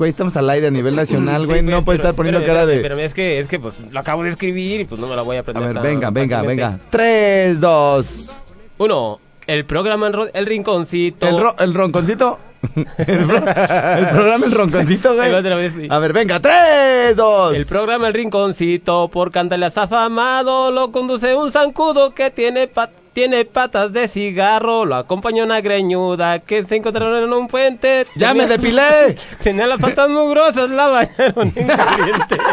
[0.00, 1.60] Güey, estamos al aire a nivel nacional, güey.
[1.60, 2.76] Sí, no puede pero- estar poniendo espérame, cara de...
[2.76, 5.20] espérame, es que, es que pues lo acabo de escribir y pues no me la
[5.20, 5.62] voy a A aprender.
[5.64, 6.78] ver, tan venga, venga, venga.
[6.88, 8.30] Tres, dos.
[8.78, 11.28] Uno, el programa El, Rinconcito.
[11.28, 12.38] El, ro- el ronconcito.
[12.96, 15.26] el, ro- el programa El ronconcito, güey.
[15.26, 15.86] Ahí va otra vez, sí.
[15.90, 16.40] A ver, venga.
[16.40, 17.54] Tres, dos.
[17.54, 22.88] El programa El Rinconcito, por cantarle afamado, lo conduce un zancudo que tiene pat...
[23.12, 28.06] tiene patas de cigarro, lo acompaña una greñuda que se encontraron en un puente.
[28.14, 29.16] ¡Ya me depilé!
[29.42, 32.38] Tenía las patas mugrosas, la bañaron en caliente.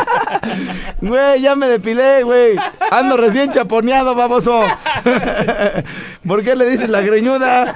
[1.02, 2.56] Güey, ya me depilé, güey.
[2.90, 4.62] Ando recién chaponeado, baboso.
[6.28, 7.76] ¿Por qué le dices la greñuda?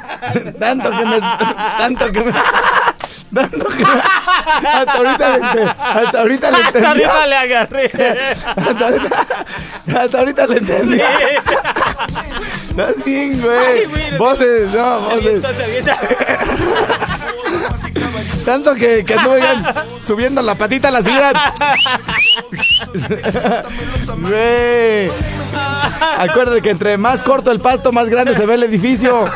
[0.59, 1.19] Tanto que me...
[1.19, 2.33] Tanto que me...
[3.33, 3.83] Tanto que.
[3.85, 7.03] Hasta ahorita le, hasta ahorita le Hasta entendí.
[7.03, 7.91] ahorita le agarré.
[8.45, 9.25] Hasta ahorita,
[10.01, 11.01] hasta ahorita le entendí.
[12.75, 13.85] No, sí, güey.
[13.85, 15.45] güey, Voces, no, Se voces.
[15.45, 15.97] avienta, se avienta.
[18.45, 19.41] Tanto que, que anduve
[20.03, 21.31] subiendo la patita a la silla.
[24.17, 25.11] Güey.
[26.17, 29.25] Acuérdate que entre más corto el pasto, más grande se ve el edificio.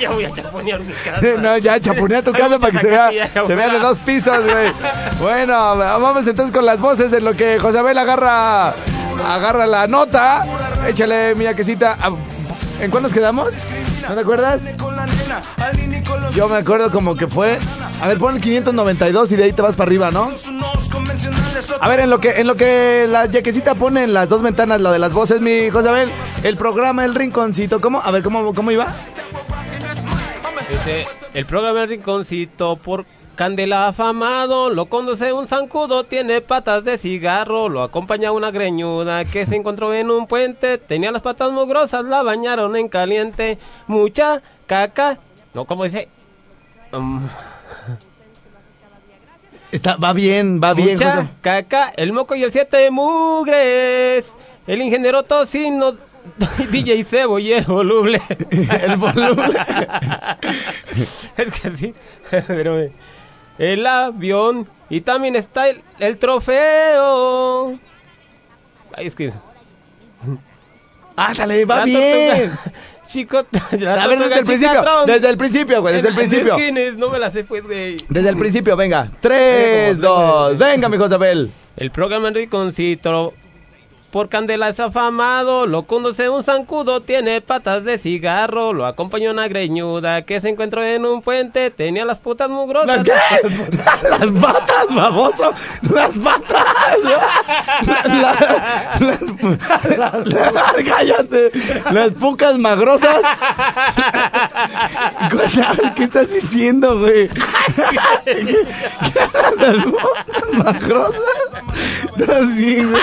[0.00, 1.20] Ya voy a chaponear mi casa.
[1.38, 3.10] No, ya chaponea tu casa para que se vea,
[3.46, 4.72] se vea de dos pisos, güey.
[5.20, 8.72] Bueno, vamos entonces con las voces en lo que José Abel agarra,
[9.26, 10.44] agarra la nota.
[10.86, 11.96] Échale, mi quesita.
[12.80, 13.54] ¿En cuándo nos quedamos?
[14.08, 14.62] ¿No te acuerdas?
[16.34, 17.58] Yo me acuerdo como que fue.
[18.00, 20.30] A ver, pon el 592 y de ahí te vas para arriba, ¿no?
[21.80, 24.80] A ver, en lo que en lo que la yaquecita pone en las dos ventanas
[24.80, 26.10] lo de las voces, mi José Abel,
[26.42, 28.00] el programa El Rinconcito, ¿cómo?
[28.00, 28.86] A ver, ¿cómo, cómo iba?
[31.34, 33.04] El programa El Rinconcito por
[33.40, 39.46] Candela afamado, lo conduce un zancudo, tiene patas de cigarro, lo acompaña una greñuda que
[39.46, 45.16] se encontró en un puente, tenía las patas mugrosas, la bañaron en caliente, mucha caca,
[45.54, 46.10] no, ¿cómo dice?
[46.92, 47.26] Um,
[49.72, 51.28] Está, va bien, va bien, mucha José.
[51.40, 54.30] caca, el moco y el siete mugres,
[54.66, 55.94] el ingeniero tocino,
[56.70, 58.20] DJ Cebo y el voluble.
[58.50, 59.48] El voluble.
[60.94, 61.94] es que así,
[62.46, 62.90] pero
[63.60, 67.78] el avión y también está el, el trofeo.
[68.96, 69.32] Ay, es que
[71.16, 72.50] Ándale, va La bien.
[73.06, 76.54] Chico, A ver, desde el principio, desde el principio, güey, desde el principio.
[76.56, 77.96] esquines, no me la sé, pues, güey.
[78.08, 79.10] Desde el principio, venga.
[79.20, 81.50] Tres, dos, venga, mi José Abel.
[81.76, 83.34] El programa en Rinconcito
[84.10, 89.46] por Candela es afamado, lo conduce un zancudo, tiene patas de cigarro, lo acompaña una
[89.48, 93.04] greñuda que se encontró en un puente, tenía las putas ¿Las mugrosas.
[93.04, 93.12] qué?
[94.08, 95.52] Las patas, baboso.
[95.92, 96.64] Las patas.
[97.04, 97.20] La-
[98.04, 99.20] la- las,
[100.26, 101.50] la- cállate.
[101.92, 103.22] Las pucas magrosas.
[105.96, 107.28] ¿Qué estás diciendo, güey?
[109.60, 111.20] Las pucas magrosas.
[112.16, 113.02] No, sí, güey.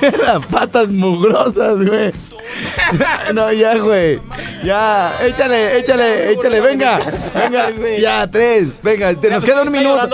[0.26, 2.12] Las patas mugrosas, güey.
[3.34, 4.20] No, ya, güey.
[4.64, 6.98] Ya, échale, échale, échale, venga.
[7.34, 8.68] Venga, ya, tres.
[8.82, 10.08] Venga, te- nos queda un minuto.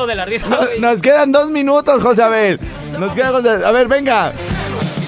[0.81, 2.61] Nos quedan dos minutos, José Abel.
[2.99, 4.33] Nos quedan, José A ver, venga.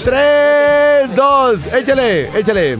[0.05, 2.79] Tres, dos, échale, échale.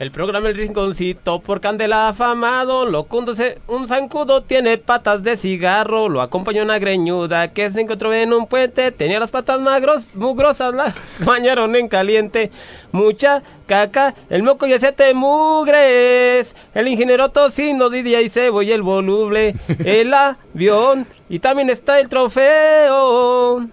[0.00, 6.08] El programa El Rinconcito por Candela afamado, lo conduce un zancudo, tiene patas de cigarro,
[6.08, 10.72] lo acompaña una greñuda que se encontró en un puente, tenía las patas magros, mugrosas,
[10.72, 12.50] la bañaron en caliente,
[12.92, 18.80] mucha caca, el moco y siete mugres, el ingeniero tocino, Didia y Cebo y el
[18.80, 23.68] voluble, el avión y también está el trofeo.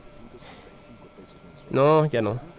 [1.70, 2.57] No, ya no.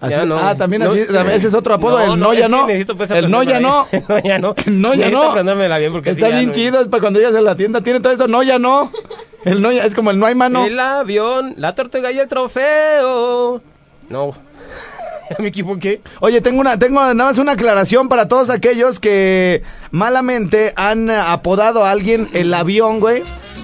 [0.00, 0.38] Así- no.
[0.38, 2.68] ah, también No, así, ese es otro apodo, el no, ya no.
[2.68, 3.86] El no, ya no.
[4.08, 4.54] no, ya no.
[4.66, 5.22] No, ya no.
[5.24, 6.52] aprendérmela bien porque Está bien no.
[6.52, 7.82] chido, es para cuando llegas a la tienda.
[7.82, 8.90] Tiene todo esto, no, ya no.
[9.44, 10.64] El no, ya, es como el no hay mano.
[10.64, 13.60] El avión, la tortuga y el trofeo.
[14.08, 14.34] No.
[15.38, 16.00] me equivoqué.
[16.20, 21.84] Oye, tengo una, tengo nada más una aclaración para todos aquellos que malamente han apodado
[21.84, 23.22] a alguien el avión, güey.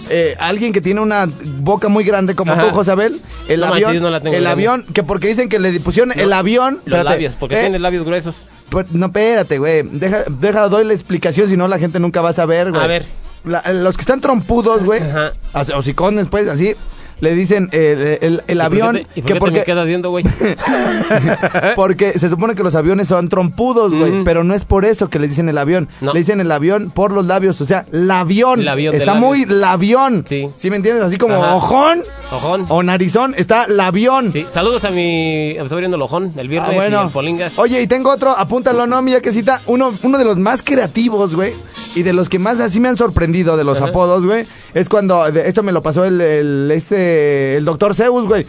[0.08, 2.62] Eh, alguien que tiene una boca muy grande como Ajá.
[2.68, 3.20] tú, Josabel.
[3.48, 4.66] El No avión, manches, no la tengo el grande.
[4.68, 6.74] avión, que porque dicen que le pusieron el avión.
[6.74, 8.36] Los espérate, labios, porque eh, tiene labios gruesos.
[8.68, 9.82] pues, no, espérate, güey.
[9.82, 12.82] Deja, deja, doy la explicación, si no la gente nunca va a saber, güey.
[12.82, 13.04] A ver.
[13.44, 15.32] La- los que están trompudos, güey, Ajá.
[15.76, 16.74] hocicones, pues, así,
[17.20, 18.98] le dicen el, el- el avión.
[18.98, 20.24] ¿Y por qué te, que te porque, me quedas viendo, güey?
[21.76, 24.24] porque se supone que los aviones son trompudos, güey.
[24.24, 25.88] Pero no es por eso que le dicen el avión.
[26.00, 26.12] No.
[26.12, 27.60] Le dicen el avión por los labios.
[27.60, 27.86] O sea.
[27.92, 28.60] El avión
[28.94, 30.24] Está muy labión.
[30.28, 30.48] Sí.
[30.56, 31.04] ¿Sí me entiendes?
[31.04, 31.54] Así como Ajá.
[31.54, 32.02] ojón
[32.32, 32.66] Ojón.
[32.68, 33.34] o narizón.
[33.36, 34.32] Está labión.
[34.32, 35.50] Sí, saludos a mi...
[35.52, 37.02] Estoy viendo el viernes Ah, bueno.
[37.02, 37.58] y el polingas.
[37.58, 39.60] Oye, y tengo otro, apúntalo, ¿no, mi yaquecita?
[39.66, 41.52] Uno, uno de los más creativos, güey.
[41.94, 43.88] Y de los que más así me han sorprendido de los Ajá.
[43.90, 44.44] apodos, güey.
[44.74, 48.46] Es cuando, de- esto me lo pasó el, el, este, el doctor Zeus, güey.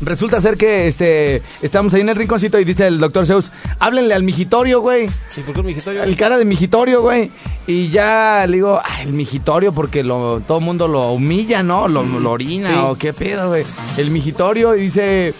[0.00, 4.14] Resulta ser que este estamos ahí en el rinconcito y dice el doctor Zeus, háblenle
[4.14, 5.06] al mijitorio, güey.
[5.36, 6.02] ¿Y por qué el mijitorio?
[6.04, 7.30] El cara de mijitorio, güey.
[7.66, 11.88] Y ya le digo, "Ay, el mijitorio, porque lo, todo el mundo lo humilla, ¿no?
[11.88, 12.76] Lo, lo orina Sí.
[12.80, 13.64] o qué pedo, güey.
[13.96, 15.34] El mijitorio y dice,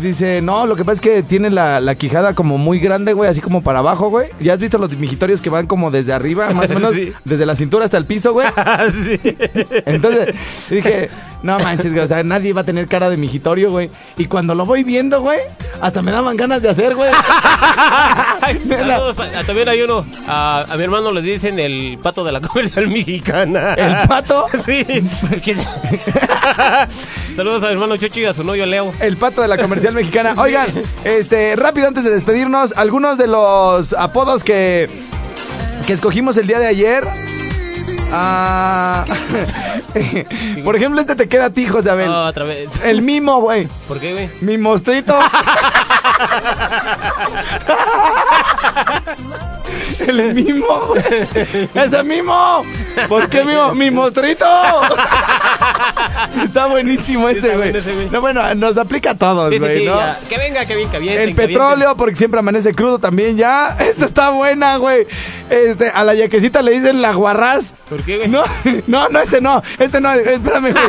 [0.00, 3.30] Dice, no, lo que pasa es que tiene la, la quijada como muy grande, güey,
[3.30, 4.28] así como para abajo, güey.
[4.40, 7.12] ¿Ya has visto los mijitorios que van como desde arriba, más o menos, Sí.
[7.24, 8.46] desde la cintura hasta el piso, güey?
[9.04, 9.18] sí.
[9.86, 10.34] Entonces
[10.68, 11.08] dije,
[11.42, 13.88] no manches, güey, o sea, nadie va a tener cara de mijitorio, güey.
[14.18, 15.38] Y cuando lo voy viendo, güey,
[15.80, 17.10] hasta me daban ganas de hacer, güey.
[18.68, 20.04] Saludos, ah, También hay uno.
[20.28, 23.74] A, a mi hermano le dicen el pato de la comercial mexicana.
[23.74, 24.46] ¿El pato?
[24.66, 24.84] Sí.
[27.36, 28.92] Saludos a mi hermano Chucho y a su novio Leo.
[29.00, 30.34] El pato de la comercial mexicana.
[30.40, 30.68] Oigan,
[31.04, 34.88] este, rápido antes de despedirnos, algunos de los apodos que,
[35.86, 37.06] que escogimos el día de ayer.
[38.10, 39.04] Ah,
[40.64, 42.08] por ejemplo, este te queda a ti, José Abel.
[42.10, 42.70] Ah, otra vez.
[42.82, 43.68] El mimo, güey.
[43.88, 44.30] ¿Por qué, güey?
[44.40, 45.18] Mi mostrito.
[50.06, 51.68] El mimo, güey.
[51.74, 52.62] Ese mimo.
[53.08, 53.74] ¿Por qué mimo?
[53.74, 54.46] Mi mostrito.
[56.44, 57.72] Está buenísimo ese, güey.
[57.72, 58.08] bueno.
[58.10, 59.96] No, bueno, nos aplica a todos, güey, sí, ¿no?
[59.98, 60.18] ya.
[60.28, 61.22] Que venga, que venga, que viene.
[61.24, 63.76] El petróleo, porque siempre amanece crudo también ya.
[63.78, 65.06] Esta está buena, güey.
[65.50, 67.72] Este, a la yaquecita le dicen la guarraz.
[67.88, 68.28] ¿Por qué, güey?
[68.28, 68.44] No,
[68.86, 69.62] no, no, este no.
[69.78, 70.84] Este no, espérame, güey.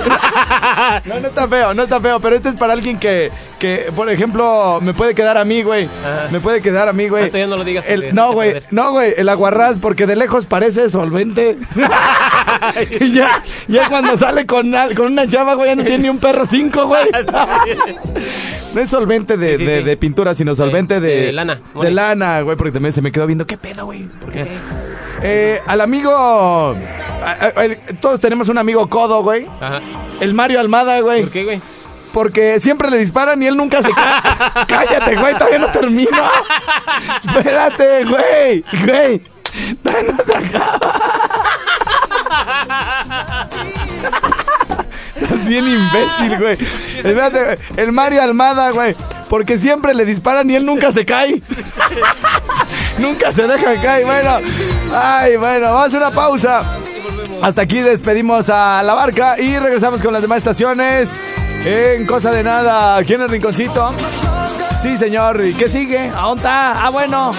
[1.06, 4.10] No, no está feo, no está feo, pero este es para alguien que, que por
[4.10, 5.88] ejemplo, me puede quedar a mí, güey.
[6.32, 7.24] Me puede quedar a mí, güey.
[7.24, 10.16] No, todavía no lo digas porque El- no, güey, no, güey, el aguarrás, porque de
[10.16, 11.58] lejos parece solvente.
[13.00, 16.18] y ya, ya cuando sale con, con una chava, güey, ya no tiene ni un
[16.20, 17.06] perro cinco, güey.
[18.74, 19.84] No es solvente de, Sí, sí, de- sí.
[19.86, 21.28] de pintura, sino solvente de...
[21.28, 24.04] de lana, De lana, güey, porque también se me quedó viendo, ¿qué pedo, güey?
[24.04, 24.46] ¿Por qué?
[25.24, 26.12] Eh, al amigo...
[26.14, 26.76] a-
[27.56, 29.48] a- el- todos tenemos un amigo codo, güey.
[29.62, 29.80] Ajá.
[30.20, 31.22] El Mario Almada, güey.
[31.22, 31.62] ¿Por qué, güey?
[32.12, 34.66] Porque siempre le disparan y él nunca se cae.
[34.68, 36.10] Cállate, güey, todavía no termino.
[37.38, 38.64] Espérate, güey.
[38.86, 39.22] Güey.
[39.84, 41.25] Todavía no se acaba.
[45.48, 46.58] Bien imbécil, güey.
[47.78, 48.96] El Mario Almada, güey.
[49.30, 51.42] Porque siempre le disparan y él nunca se cae.
[53.00, 54.06] nunca se deja caer.
[54.06, 54.40] Bueno.
[54.94, 56.80] Ay, bueno, vamos a una pausa.
[57.42, 61.20] Hasta aquí despedimos a la barca y regresamos con las demás estaciones.
[61.66, 63.94] En cosa de nada, aquí en el rinconcito.
[64.82, 65.44] Sí, señor.
[65.44, 66.12] ¿Y qué sigue?
[66.16, 66.86] ¿A dónde está?
[66.86, 67.34] Ah, bueno.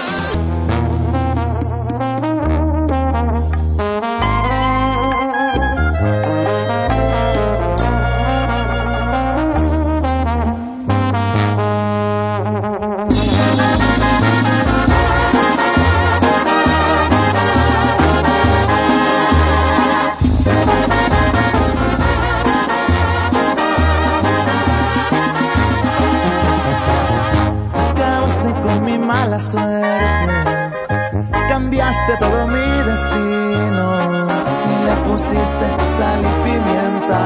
[35.89, 37.19] Sal y pimienta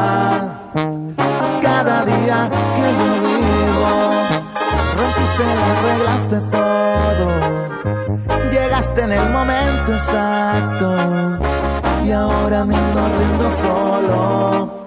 [1.17, 3.91] a cada día que yo vivo.
[4.97, 7.25] Rompiste y arreglaste todo,
[8.51, 10.87] llegaste en el momento exacto
[12.05, 14.81] y ahora me ando solo.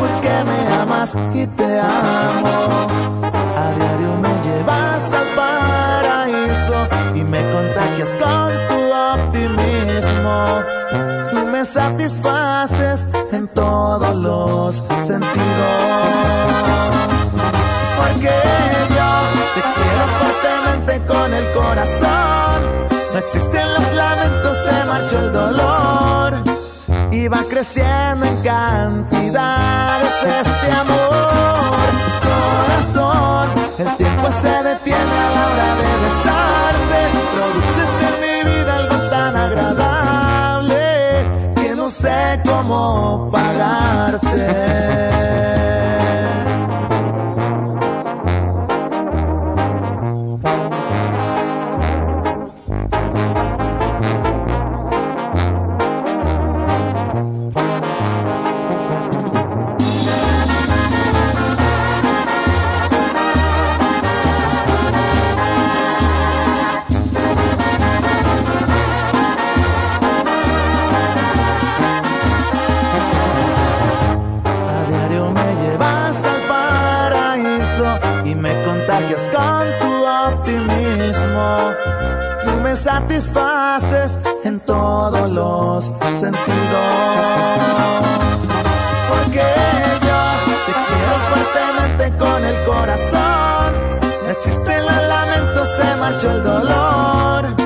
[0.00, 2.88] Porque me amas y te amo.
[3.56, 8.79] A diario me llevas al paraíso y me contagias con tu
[11.60, 15.20] me satisfaces en todos los sentidos.
[17.98, 18.32] Porque
[18.96, 19.10] yo
[19.54, 22.58] te quiero fuertemente con el corazón.
[23.12, 26.34] No existen los lamentos, se marchó el dolor
[27.10, 31.90] y va creciendo en cantidades este amor.
[32.30, 36.59] Corazón, el tiempo se detiene a la hora de besarte.
[42.00, 45.19] Sé cómo pagarte.
[82.70, 86.40] Me satisfaces en todos los sentidos.
[89.08, 89.42] Porque
[90.06, 90.20] yo
[90.66, 93.74] te quiero fuertemente con el corazón.
[94.24, 97.56] No existen los lamentos, se marchó el dolor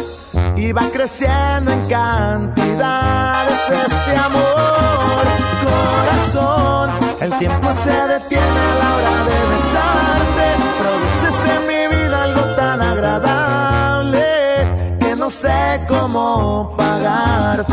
[0.57, 5.25] y va creciendo en cantidades este amor.
[5.65, 6.91] Corazón,
[7.21, 8.24] el tiempo se detiene
[15.25, 17.73] no sé cómo pagarte.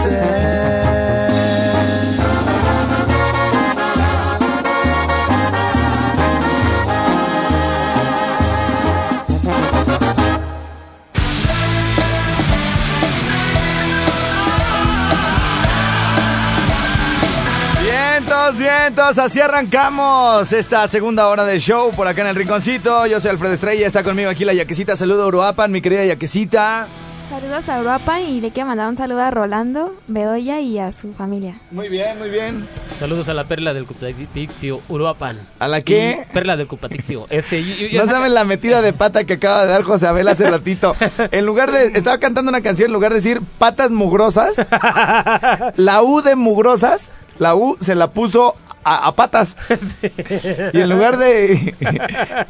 [17.81, 23.05] Vientos, vientos, así arrancamos esta segunda hora de show por acá en el rinconcito.
[23.07, 24.95] Yo soy Alfredo Estrella, está conmigo aquí la Yaquecita.
[24.95, 26.87] Saludo a Uruapan, mi querida Yaquecita.
[27.31, 31.13] Saludos a Europa y le quiero mandar un saludo a Rolando, Bedoya y a su
[31.13, 31.55] familia.
[31.71, 32.67] Muy bien, muy bien.
[32.99, 35.39] Saludos a la perla del Cupatixio, Uruapan.
[35.57, 36.19] ¿A la qué?
[36.29, 37.27] Y Perla del Cupatixio.
[37.29, 40.27] Este, y- y- No saben la metida de pata que acaba de dar José Abel
[40.27, 40.93] hace ratito.
[41.31, 41.85] En lugar de.
[41.97, 44.57] Estaba cantando una canción, en lugar de decir patas mugrosas,
[45.77, 49.55] la U de mugrosas, la U se la puso a, a patas.
[50.73, 51.75] Y en lugar de.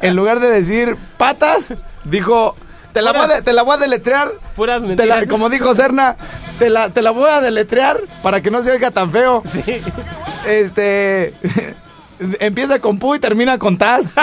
[0.02, 1.72] En lugar de decir patas,
[2.04, 2.56] dijo.
[2.92, 4.32] Te la, voy a, te la voy a deletrear.
[4.54, 5.20] Puras Te mentiras.
[5.22, 6.16] la- como dijo Serna,
[6.58, 9.42] te la, te la voy a deletrear para que no se oiga tan feo.
[10.46, 11.34] Este.
[12.40, 14.12] Empieza con pu y termina con tas.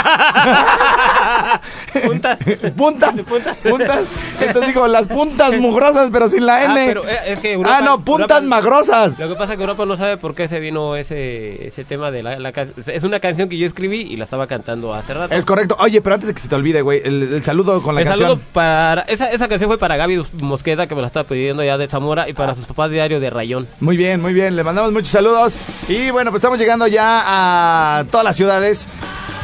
[2.06, 2.40] Puntas.
[2.76, 3.14] puntas.
[3.28, 3.58] Puntas.
[3.58, 4.02] Puntas.
[4.40, 6.86] Entonces digo, las puntas mugrosas, pero sin la Ah, N.
[6.88, 9.18] pero eh, es que Europa- ah, no, puntas Europa- magrosas.
[9.20, 12.12] Lo que pasa es que Europa no sabe por qué se vino ese, ese tema
[12.12, 12.50] de la, la
[12.88, 15.34] Es una canción que yo escribí y la estaba cantando hace rato.
[15.34, 15.76] Es correcto.
[15.80, 18.08] Oye, pero antes de que se te olvide, güey, el, el saludo con la El
[18.08, 18.30] canción.
[18.30, 19.02] saludo para...
[19.04, 22.28] Esa, esa canción fue para Gaby Mosqueda, que me la estaba pidiendo ya de Zamora,
[22.30, 23.68] y para sus papás diario de Rayón.
[23.80, 24.56] Muy bien, muy bien.
[24.56, 25.56] Le mandamos muchos saludos.
[25.88, 28.88] Y bueno, pues estamos llegando ya a todas las ciudades.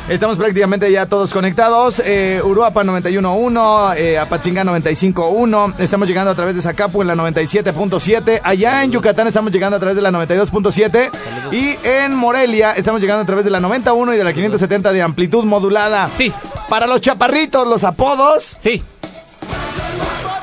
[0.07, 1.99] Estamos prácticamente ya todos conectados.
[2.05, 5.75] Eh, Uruapan 91.1, eh, Apatzinga 95.1.
[5.79, 8.39] Estamos llegando a través de Zacapu en la 97.7.
[8.43, 11.09] Allá en Yucatán estamos llegando a través de la 92.7.
[11.51, 15.01] Y en Morelia estamos llegando a través de la 91 y de la 570 de
[15.01, 16.07] amplitud modulada.
[16.15, 16.31] Sí.
[16.69, 18.83] Para los chaparritos, los apodos Sí,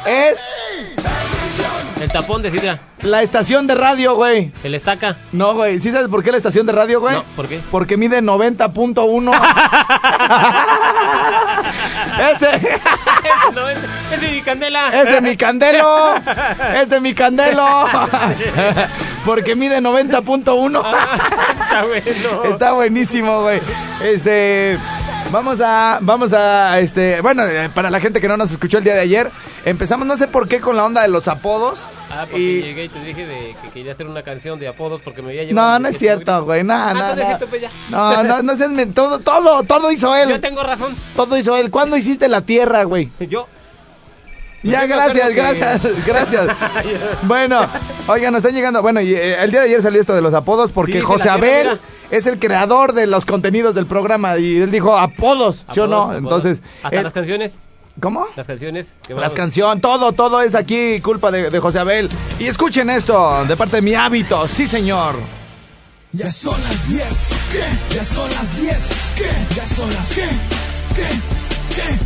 [0.07, 0.41] es
[2.03, 4.53] el tapón de Sidra, la estación de radio, güey.
[4.65, 5.17] el estaca.
[5.33, 5.81] No, güey.
[5.81, 7.15] ¿Sí sabes por qué la estación de radio, güey?
[7.15, 7.61] No, ¿por qué?
[7.71, 9.33] Porque mide 90.1.
[12.33, 12.47] ese,
[13.55, 13.79] no, es,
[14.13, 15.03] es de mi candela.
[15.03, 16.15] ese mi candelo.
[16.75, 17.65] Ese mi candelo.
[19.25, 20.79] Porque mide 90.1.
[20.79, 22.45] Está bueno.
[22.45, 23.61] Está buenísimo, güey.
[24.03, 24.79] Este.
[25.33, 28.85] Vamos a, vamos a, este, bueno, eh, para la gente que no nos escuchó el
[28.85, 29.31] día de ayer,
[29.65, 31.89] empezamos, no sé por qué, con la onda de los apodos.
[32.11, 35.01] Ah, porque y, llegué y te dije de que quería hacer una canción de apodos
[35.03, 35.79] porque me había no, llevado...
[35.79, 37.47] no es cierto, güey, no, Ah, no, no.
[37.49, 37.63] pues.
[37.89, 40.29] No, no, no seas todo, todo, todo hizo él.
[40.29, 40.95] Yo tengo razón.
[41.17, 41.71] Todo hizo él.
[41.71, 43.11] ¿Cuándo hiciste la tierra, güey?
[43.21, 43.49] Yo.
[44.63, 46.47] Ya, gracias, que- gracias, gracias.
[47.23, 47.67] Bueno,
[48.07, 48.81] oigan, nos están llegando.
[48.83, 51.29] Bueno, y eh, el día de ayer salió esto de los apodos porque Sí, José
[51.31, 51.79] Abel mira.
[52.11, 56.03] es el creador de los contenidos del programa y él dijo apodos, ¿sí o no?
[56.03, 56.19] Apodos.
[56.19, 57.53] Entonces, Hasta eh, las canciones.
[58.01, 58.27] ¿cómo?
[58.37, 58.95] Las canciones.
[59.09, 62.09] Las canciones, todo, todo es aquí culpa de, de José Abel.
[62.39, 65.17] Y escuchen esto, de parte de mi hábito, sí señor.
[66.13, 67.05] Ya son las 10,
[67.53, 67.95] ¿qué?
[67.97, 68.77] Ya son las 10,
[69.17, 69.31] ¿qué?
[69.57, 70.25] Ya son las ¿qué?
[70.95, 71.07] ¿Qué?
[71.75, 71.99] ¿Qué?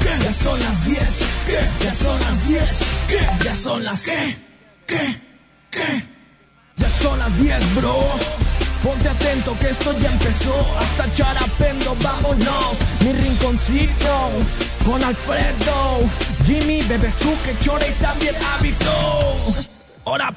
[0.00, 0.24] ¿Qué?
[0.24, 0.98] Ya son las 10,
[1.80, 2.62] Ya son las 10,
[3.08, 3.44] ¿qué?
[3.44, 4.36] Ya son las ¿qué?
[4.86, 5.20] ¿Qué?
[5.70, 6.04] ¿Qué?
[6.76, 7.98] Ya son las 10, bro.
[8.82, 10.78] Ponte atento que esto ya empezó.
[10.80, 12.78] Hasta charapendo, vámonos.
[13.00, 14.30] Mi rinconcito
[14.84, 16.08] con Alfredo,
[16.46, 19.54] Jimmy, Bebezuque, Chore y también Hábito.
[20.04, 20.34] Ahora,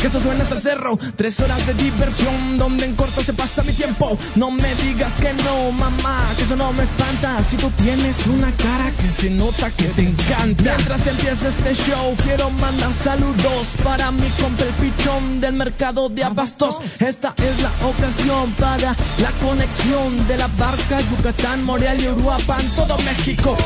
[0.00, 0.98] que esto suena hasta el cerro.
[1.16, 4.18] Tres horas de diversión, donde en corto se pasa mi tiempo.
[4.34, 7.42] No me digas que no, mamá, que eso no me espanta.
[7.42, 10.62] Si tú tienes una cara que se nota que te encanta.
[10.64, 16.24] Mientras empieza este show, quiero mandar saludos para mi compa el pichón del mercado de
[16.24, 16.80] abastos.
[17.00, 22.98] Esta es la ocasión para la conexión de la barca Yucatán, Morelia y Uruapan, todo
[22.98, 23.56] México.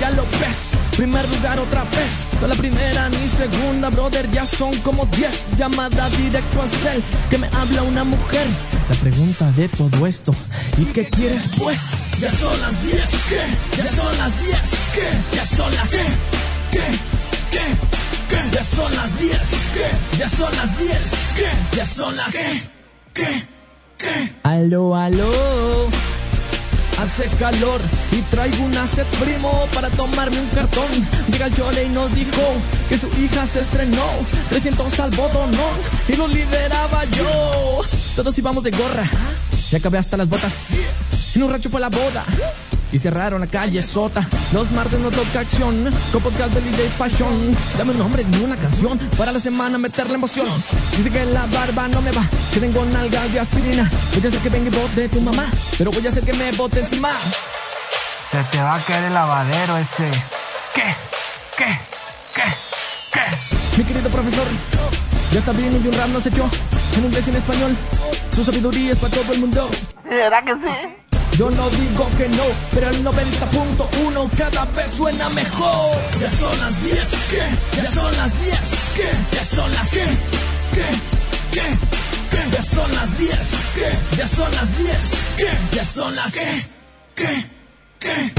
[0.00, 2.26] Ya lo ves, primer lugar otra vez.
[2.40, 5.56] No la primera ni segunda, brother, ya son como 10.
[5.58, 8.46] Llamada directo al cel, que me habla una mujer.
[8.88, 10.34] La pregunta de todo esto,
[10.78, 11.78] ¿y qué quieres pues?
[12.20, 13.82] Ya son las 10, ¿qué?
[13.82, 14.58] Ya son las 10,
[14.94, 15.36] ¿qué?
[15.36, 16.04] Ya son las ¿qué?
[16.72, 16.80] ¿Qué?
[17.50, 17.64] ¿Qué?
[18.28, 18.36] ¿Qué?
[18.52, 19.38] Ya son las 10,
[19.74, 20.18] ¿qué?
[20.18, 20.98] Ya son las 10,
[21.36, 21.76] ¿qué?
[21.76, 22.60] Ya son las ¿qué?
[23.14, 23.46] ¿Qué?
[23.96, 24.32] ¿Qué?
[24.42, 25.32] Aló, aló.
[26.98, 27.80] Hace calor
[28.12, 30.86] y traigo una set primo para tomarme un cartón.
[31.30, 32.42] Llega el Chole y nos dijo
[32.88, 34.04] que su hija se estrenó.
[34.50, 35.10] 300 al
[36.08, 37.82] y lo lideraba yo.
[38.16, 39.08] Todos íbamos de gorra
[39.72, 40.70] y acabé hasta las botas.
[41.34, 42.24] En un rancho fue la boda.
[42.92, 44.24] Y cerraron la calle sota.
[44.52, 45.90] Los martes no toca acción.
[46.12, 47.56] Con podcast de DJ Fashion.
[47.76, 48.98] Dame un nombre ni una canción.
[49.18, 50.46] Para la semana meterle emoción.
[50.96, 52.22] Dice que la barba no me va.
[52.52, 53.90] Que tengo nalgas de aspirina.
[54.12, 55.46] Voy a hacer que venga y bote tu mamá.
[55.76, 57.10] Pero voy a hacer que me bote encima.
[58.20, 60.10] Se te va a caer el lavadero ese.
[60.74, 60.96] ¿Qué?
[61.56, 61.80] ¿Qué?
[62.34, 62.42] ¿Qué?
[63.12, 63.76] ¿Qué?
[63.76, 64.46] Mi querido profesor,
[65.32, 66.48] ya está bien y un rap nos echó.
[66.96, 67.76] En inglés y en español.
[68.32, 69.68] Su sabiduría es para todo el mundo.
[70.08, 71.03] ¿Verdad que sí?
[71.36, 76.00] Yo no digo que no, pero el 90.1 cada vez suena mejor.
[76.20, 77.82] Ya son las 10, ¿qué?
[77.82, 78.58] Ya son las 10,
[78.94, 79.10] ¿qué?
[79.36, 80.04] Ya son las ¿qué?
[80.74, 80.84] ¿Qué?
[81.50, 81.62] ¿Qué?
[82.30, 82.50] ¿Qué?
[82.52, 83.38] Ya son las 10.
[83.74, 84.16] ¿Qué?
[84.16, 85.34] Ya son las 10.
[85.36, 85.76] ¿Qué?
[85.76, 86.66] Ya son las ¿Qué?
[87.16, 87.46] ¿Qué?
[87.98, 88.32] ¿Qué?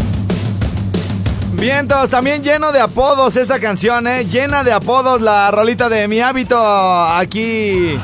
[1.53, 4.23] Vientos, también lleno de apodos esta canción, ¿eh?
[4.25, 7.99] Llena de apodos la rolita de mi hábito aquí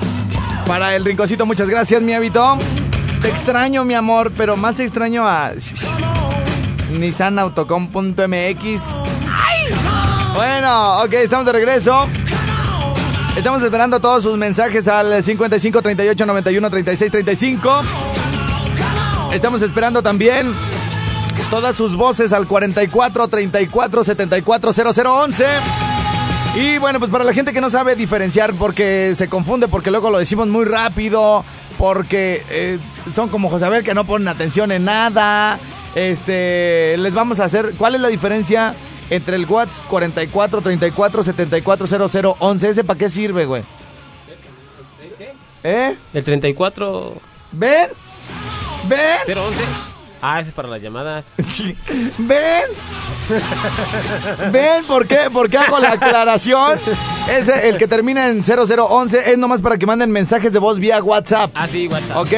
[0.65, 1.45] para el rinconcito.
[1.45, 2.57] Muchas gracias, mi hábito.
[3.21, 5.51] Te extraño, mi amor, pero más extraño a
[6.91, 8.81] nissanautocom.mx.
[10.33, 12.07] Bueno, ok, estamos de regreso.
[13.35, 17.81] Estamos esperando todos sus mensajes al 55 38 91 36 35.
[19.33, 20.53] Estamos esperando también
[21.49, 25.45] todas sus voces al 44 34 74 0011.
[26.55, 30.09] Y bueno, pues para la gente que no sabe diferenciar porque se confunde, porque luego
[30.09, 31.45] lo decimos muy rápido,
[31.81, 32.77] porque eh,
[33.11, 35.57] son como Josabel que no ponen atención en nada.
[35.95, 38.75] Este, les vamos a hacer, ¿cuál es la diferencia
[39.09, 41.87] entre el WhatsApp 44 34 74
[42.37, 42.69] 0011?
[42.69, 43.63] ¿Ese para qué sirve, güey?
[45.63, 45.97] ¿Eh?
[46.13, 47.15] El 34
[47.53, 47.87] ¿Ven?
[48.87, 49.17] ¿Ven?
[49.27, 49.90] 011.
[50.21, 51.25] Ah, ese es para las llamadas.
[52.17, 52.63] ¿Ven?
[54.51, 55.29] ¿Ven por qué?
[55.31, 56.77] ¿Por qué hago la aclaración?
[57.29, 61.01] Ese, el que termina en 0011, es nomás para que manden mensajes de voz vía
[61.01, 61.51] WhatsApp.
[61.55, 62.17] Ah, sí, WhatsApp.
[62.17, 62.33] ¿Ok?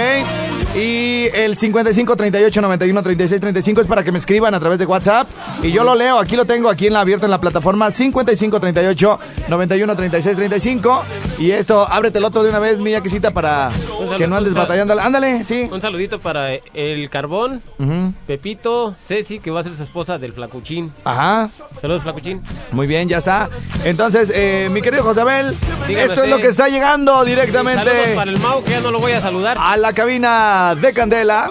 [0.76, 4.88] Y el 55 38 91 36 35 es para que me escriban a través de
[4.88, 5.28] WhatsApp.
[5.62, 8.60] Y yo lo leo, aquí lo tengo, aquí en la abierto en la plataforma 55
[8.60, 9.20] 38
[9.50, 11.04] 91 36 35.
[11.38, 13.70] Y esto, ábrete el otro de una vez, mi yaquisita, para
[14.18, 15.00] que no andes batallando.
[15.00, 15.70] Ándale, sí.
[15.72, 18.14] Un saludito para el Carbón, Ujú.
[18.28, 20.92] Pepito, Ceci, que va a ser su esposa del Flacuchín.
[21.04, 21.50] Ajá.
[21.82, 22.42] Saludos, Flacuchín.
[22.72, 23.50] Muy bien, ya está.
[23.84, 25.56] Entonces, eh, mi querido Josabel,
[25.90, 29.00] esto es lo que está llegando Saludos directamente para el Mau, que ya no lo
[29.00, 29.58] voy a saludar.
[29.60, 31.50] a la cabina de Candela.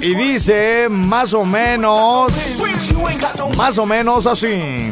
[0.00, 2.32] Y dice más o menos,
[3.56, 4.90] más o menos así.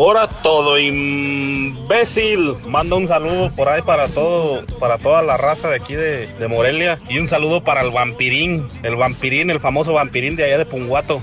[0.00, 2.56] Ahora todo imbécil.
[2.66, 6.48] Mando un saludo por ahí para todo, para toda la raza de aquí de, de
[6.48, 6.98] Morelia.
[7.10, 11.20] Y un saludo para el vampirín, el vampirín, el famoso vampirín de allá de Punguato.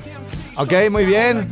[0.57, 1.51] Ok, muy bien.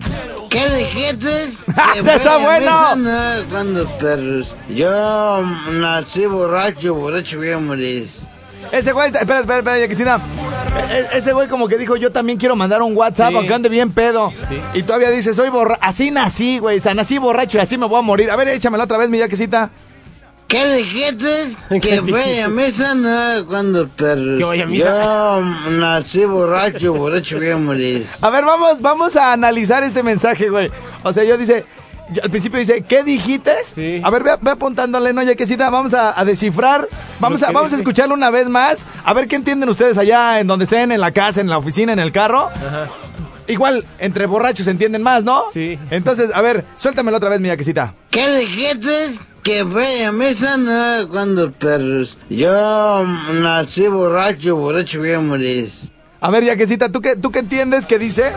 [0.51, 1.49] ¿Qué dijiste?
[1.95, 2.95] ¡Está bueno!
[2.97, 4.53] No, cuando perros.
[4.69, 8.07] Yo nací borracho, borracho voy a morir.
[8.71, 10.19] Ese güey, está- espera, espera, espera, Yaquisina.
[10.77, 13.35] E- Ese güey como que dijo, yo también quiero mandar un WhatsApp, Sí.
[13.37, 14.31] aunque ande bien pedo.
[14.49, 14.61] Sí.
[14.73, 15.79] Y todavía dice, soy borracho.
[15.83, 16.77] Así nací, güey.
[16.79, 18.29] O sea, nací borracho y así me voy a morir.
[18.31, 19.69] A ver, échamelo otra vez, mi Yaquisita.
[20.47, 21.27] ¿Qué dijiste?
[21.81, 24.37] Que vaya a misa, no, cuando perros.
[24.37, 24.85] Que vaya a misa.
[24.85, 28.05] Yo nací borracho, borracho voy a morir.
[28.21, 30.69] A ver, vamos, vamos a analizar este mensaje, güey.
[31.03, 31.65] O sea, yo dice,
[32.21, 33.51] al principio dice, ¿qué dijiste?
[33.73, 34.01] Sí.
[34.03, 35.23] A ver, ve, ve apuntándole, ¿no?
[35.23, 36.87] Yaquisita, vamos a, a descifrar.
[37.19, 38.85] Vamos a, vamos a escucharlo una vez más.
[39.03, 41.93] A ver qué entienden ustedes allá en donde estén, en la casa, en la oficina,
[41.93, 42.49] en el carro.
[42.49, 42.87] Ajá.
[43.47, 45.43] Igual, entre borrachos se entienden más, ¿no?
[45.53, 45.77] Sí.
[45.91, 47.93] Entonces, a ver, suéltamelo otra vez, mi Yaquisita.
[48.09, 49.19] ¿Qué dijiste?
[49.43, 52.17] Que vaya a misa, no, cuando perros.
[52.29, 55.71] Yo nací borracho, borracho voy a morir.
[56.19, 58.31] A ver, Yaquisita, ¿tú qué, ¿tú qué entiendes que dice?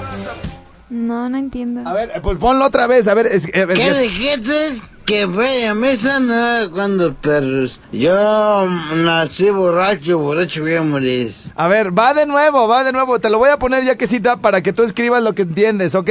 [0.90, 1.88] No, no entiendo.
[1.88, 3.26] A ver, pues ponlo otra vez, a ver.
[3.26, 4.82] es- a ver, ¿Qué ¿qué- dijiste?
[5.04, 7.80] Que vaya a misa, no, cuando perros.
[7.92, 8.66] Yo
[8.96, 11.32] nací borracho, borracho voy a morir.
[11.56, 13.18] a ver, va de nuevo, va de nuevo.
[13.18, 16.10] Te lo voy a poner, Yaquisita, para que tú escribas lo que entiendes, ¿ok?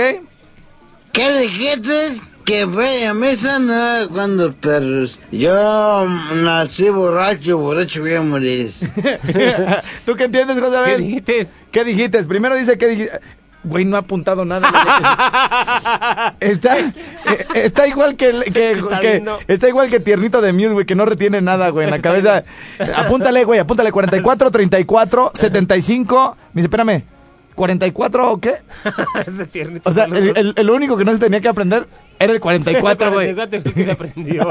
[1.12, 2.22] ¿Qué dijiste?
[2.46, 5.20] Que vaya a misa, no, cuando perros.
[5.32, 8.72] Yo nací borracho, borracho voy a morir.
[10.06, 11.48] ¿Tú qué entiendes, José ¿Qué dijiste?
[11.72, 12.24] ¿Qué dijiste?
[12.24, 13.20] Primero dice que dijiste.
[13.68, 14.70] Güey, no ha apuntado nada.
[16.40, 16.94] está, eh,
[17.56, 21.06] está igual que, que, Está que- está igual que tiernito de Muse, güey, que no
[21.06, 22.44] retiene nada, güey, en la cabeza.
[22.96, 26.38] Apúntale, güey, apúntale 44 34 75.
[26.54, 27.04] Me dice, espérame.
[27.56, 28.54] ¿44 o qué?
[29.28, 30.34] Ese tiernito O sea, el, saludo.
[30.36, 31.88] el- el único que no se tenía que aprender
[32.20, 33.34] era el 44, güey.
[33.34, 34.48] 44 que aprendió.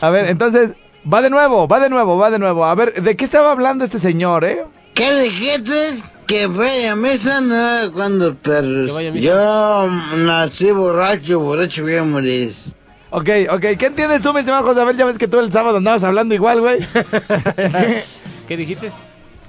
[0.00, 0.74] A ver, entonces,
[1.12, 2.64] va de nuevo, va de nuevo, va de nuevo.
[2.64, 4.62] A ver, ¿de qué estaba hablando este señor, eh?
[4.94, 6.02] ¿Qué dijiste?
[6.32, 8.90] Que vaya a misa, no, cuando perros.
[9.12, 12.54] Yo nací borracho, borracho voy a morir.
[13.10, 13.60] Ok, ok.
[13.78, 14.96] ¿Qué entiendes tú, mi estimado José Abel?
[14.96, 16.78] Ya ves que tú el sábado andabas hablando igual, güey.
[18.48, 18.90] ¿Qué dijiste?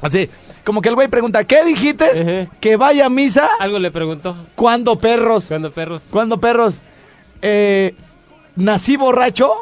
[0.02, 0.30] Así,
[0.66, 2.50] como que el güey pregunta, ¿qué dijiste?
[2.60, 3.50] Que vaya a misa.
[3.62, 4.36] Algo le preguntó.
[4.54, 5.46] ¿Cuándo, perros?
[5.48, 6.04] Cuando perros.
[6.10, 6.76] ¿Cuándo, perros?
[7.42, 7.96] Eh,
[8.58, 9.54] ¿Nací borracho?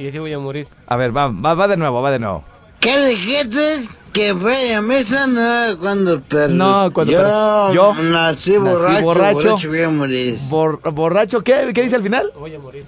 [0.00, 0.66] Y así voy a morir.
[0.88, 2.42] A ver, va, va, va de nuevo, va de nuevo.
[2.80, 3.88] ¿Qué dijiste?
[4.16, 6.56] Que vaya a misa, no, cuando perros.
[6.56, 7.72] No, cuando yo.
[7.74, 9.34] Yo nací nací borracho, borracho.
[9.34, 10.38] borracho voy a morir.
[10.48, 11.70] Bor- ¿Borracho qué?
[11.74, 12.32] ¿Qué dice al final?
[12.38, 12.84] Voy a morir.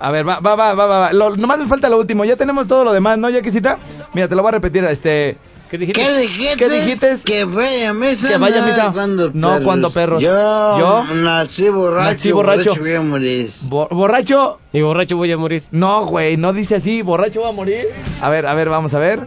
[0.00, 1.12] A ver, va, va, va, va, va.
[1.12, 2.24] Lo- nomás me falta lo último.
[2.24, 3.78] Ya tenemos todo lo demás, ¿no, Yaquisita?
[4.12, 4.82] Mira, te lo voy a repetir.
[4.84, 5.36] Este,
[5.70, 6.00] ¿Qué dijiste?
[6.02, 6.56] ¿Qué dijiste?
[6.56, 7.16] ¿Qué dijiste?
[7.24, 8.28] Que vaya a misa.
[8.28, 8.92] Que vaya misa.
[8.92, 9.64] Cuando No, perros.
[9.64, 10.22] cuando perros.
[10.22, 12.10] Yo, Yo nací borracho.
[12.12, 12.74] nací borracho.
[12.78, 13.50] voy a morir.
[13.62, 14.58] Bo- ¿Borracho?
[14.72, 15.62] Y borracho voy a morir.
[15.72, 17.02] No, güey, no dice así.
[17.02, 17.84] ¿Borracho va a morir?
[18.20, 19.20] A ver, a ver, vamos a ver.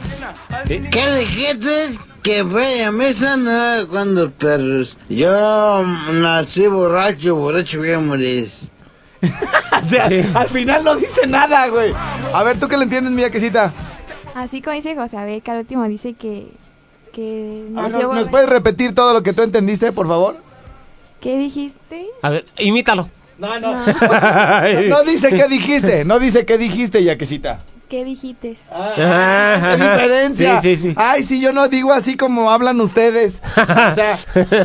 [0.67, 0.79] ¿Qué
[1.19, 1.99] dijiste?
[2.23, 3.35] Que vaya a misa.
[3.37, 4.97] No cuando perros.
[5.09, 5.83] Yo
[6.13, 7.35] nací borracho.
[7.35, 8.49] Borracho voy a morir.
[9.81, 11.93] O sea, al final no dice nada, güey.
[12.33, 13.73] A ver, ¿tú qué le entiendes, mi yaquecita?
[14.39, 16.47] Así como dice José Abel, que al último dice que,
[17.11, 20.37] que A ver, nació ¿nos, puedes repetir todo lo que tú entendiste, por favor?
[21.19, 22.07] ¿Qué dijiste?
[22.21, 23.09] A ver, imítalo.
[23.37, 23.85] No, no.
[23.85, 27.59] No dice qué dijiste, no dice qué dijiste, yaquecita.
[27.89, 28.55] ¿Qué dijiste?
[28.95, 30.61] ¿Qué diferencia?
[30.61, 30.93] Sí, sí, sí.
[30.95, 33.41] Ay, sí, yo no digo así como hablan ustedes.
[33.59, 34.17] O sea,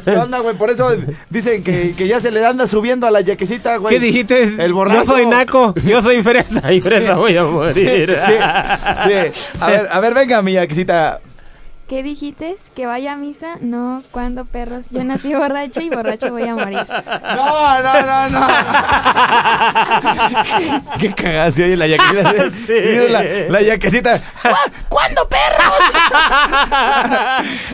[0.05, 0.57] ¿qué onda, güey?
[0.57, 0.89] Por eso
[1.31, 3.95] dicen que, que ya se le anda subiendo a la yaquecita, güey.
[3.95, 4.43] ¿Qué dijiste?
[4.59, 5.05] El borracho.
[5.05, 7.73] Yo soy naco, yo soy fresa y fresa voy a morir.
[7.73, 9.51] Sí, sí, sí.
[9.61, 11.21] A ver, a ver, venga, mi yaquecita.
[11.95, 12.57] ¿Qué dijiste?
[12.75, 13.59] Que vaya a misa.
[13.61, 14.87] No, cuando perros.
[14.91, 16.81] Yo nací borracho y borracho voy a morir.
[17.37, 18.49] No, no, no, no.
[20.99, 22.33] Qué cagada se oye la yaquecita.
[22.51, 24.21] Dice La, la yaquecita.
[24.89, 25.79] ¿Cuándo, perros?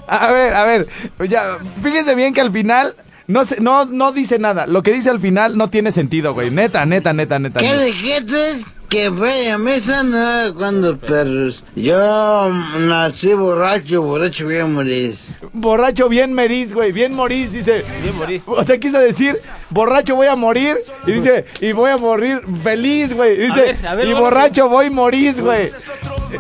[0.07, 0.87] a ver, a ver.
[1.27, 2.95] Ya, fíjense bien que al final
[3.27, 4.67] no, se, no, no dice nada.
[4.67, 6.51] Lo que dice al final no tiene sentido, güey.
[6.51, 7.61] Neta, neta, neta, neta.
[7.61, 8.67] ¿Qué dijiste?
[8.91, 10.03] Que vaya a misa.
[10.03, 11.63] No cuando perros.
[11.77, 14.03] Yo nací borracho.
[14.03, 15.17] Borracho voy a morir.
[15.53, 16.91] Borracho bien meriz, güey.
[16.91, 17.85] Bien morís, dice.
[18.03, 18.43] Bien morir.
[18.47, 20.77] O sea, quiso decir, borracho voy a morir.
[21.07, 23.35] Y dice, y voy a morir feliz, güey.
[23.35, 25.71] Y Dice, ver, a ver, y borracho voy morís, güey.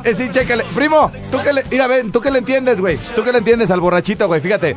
[0.03, 0.64] Eh, sí, chécale.
[0.74, 2.98] Primo, ¿tú qué le, mira, ven, ¿tú qué le entiendes, güey?
[3.14, 4.40] ¿Tú qué le entiendes al borrachito, güey?
[4.40, 4.74] Fíjate.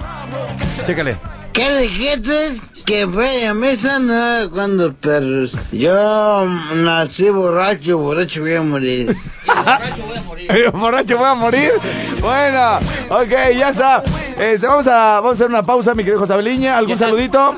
[0.86, 1.18] Chécale.
[1.54, 2.62] ¿Qué dijiste?
[2.86, 4.00] Que vaya a misa.
[4.00, 5.56] No cuando perros.
[5.72, 7.98] Yo nací borracho.
[7.98, 9.16] Borracho voy a morir.
[10.74, 11.72] borracho voy a morir.
[12.20, 12.80] Bueno,
[13.10, 14.04] ok, ya está.
[14.38, 16.78] Este, vamos, a, vamos a hacer una pausa, mi querido José Abeliña.
[16.78, 17.56] ¿Algún saludito?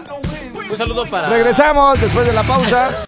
[0.69, 1.30] Un saludo para.
[1.30, 3.07] Regresamos después de la pausa.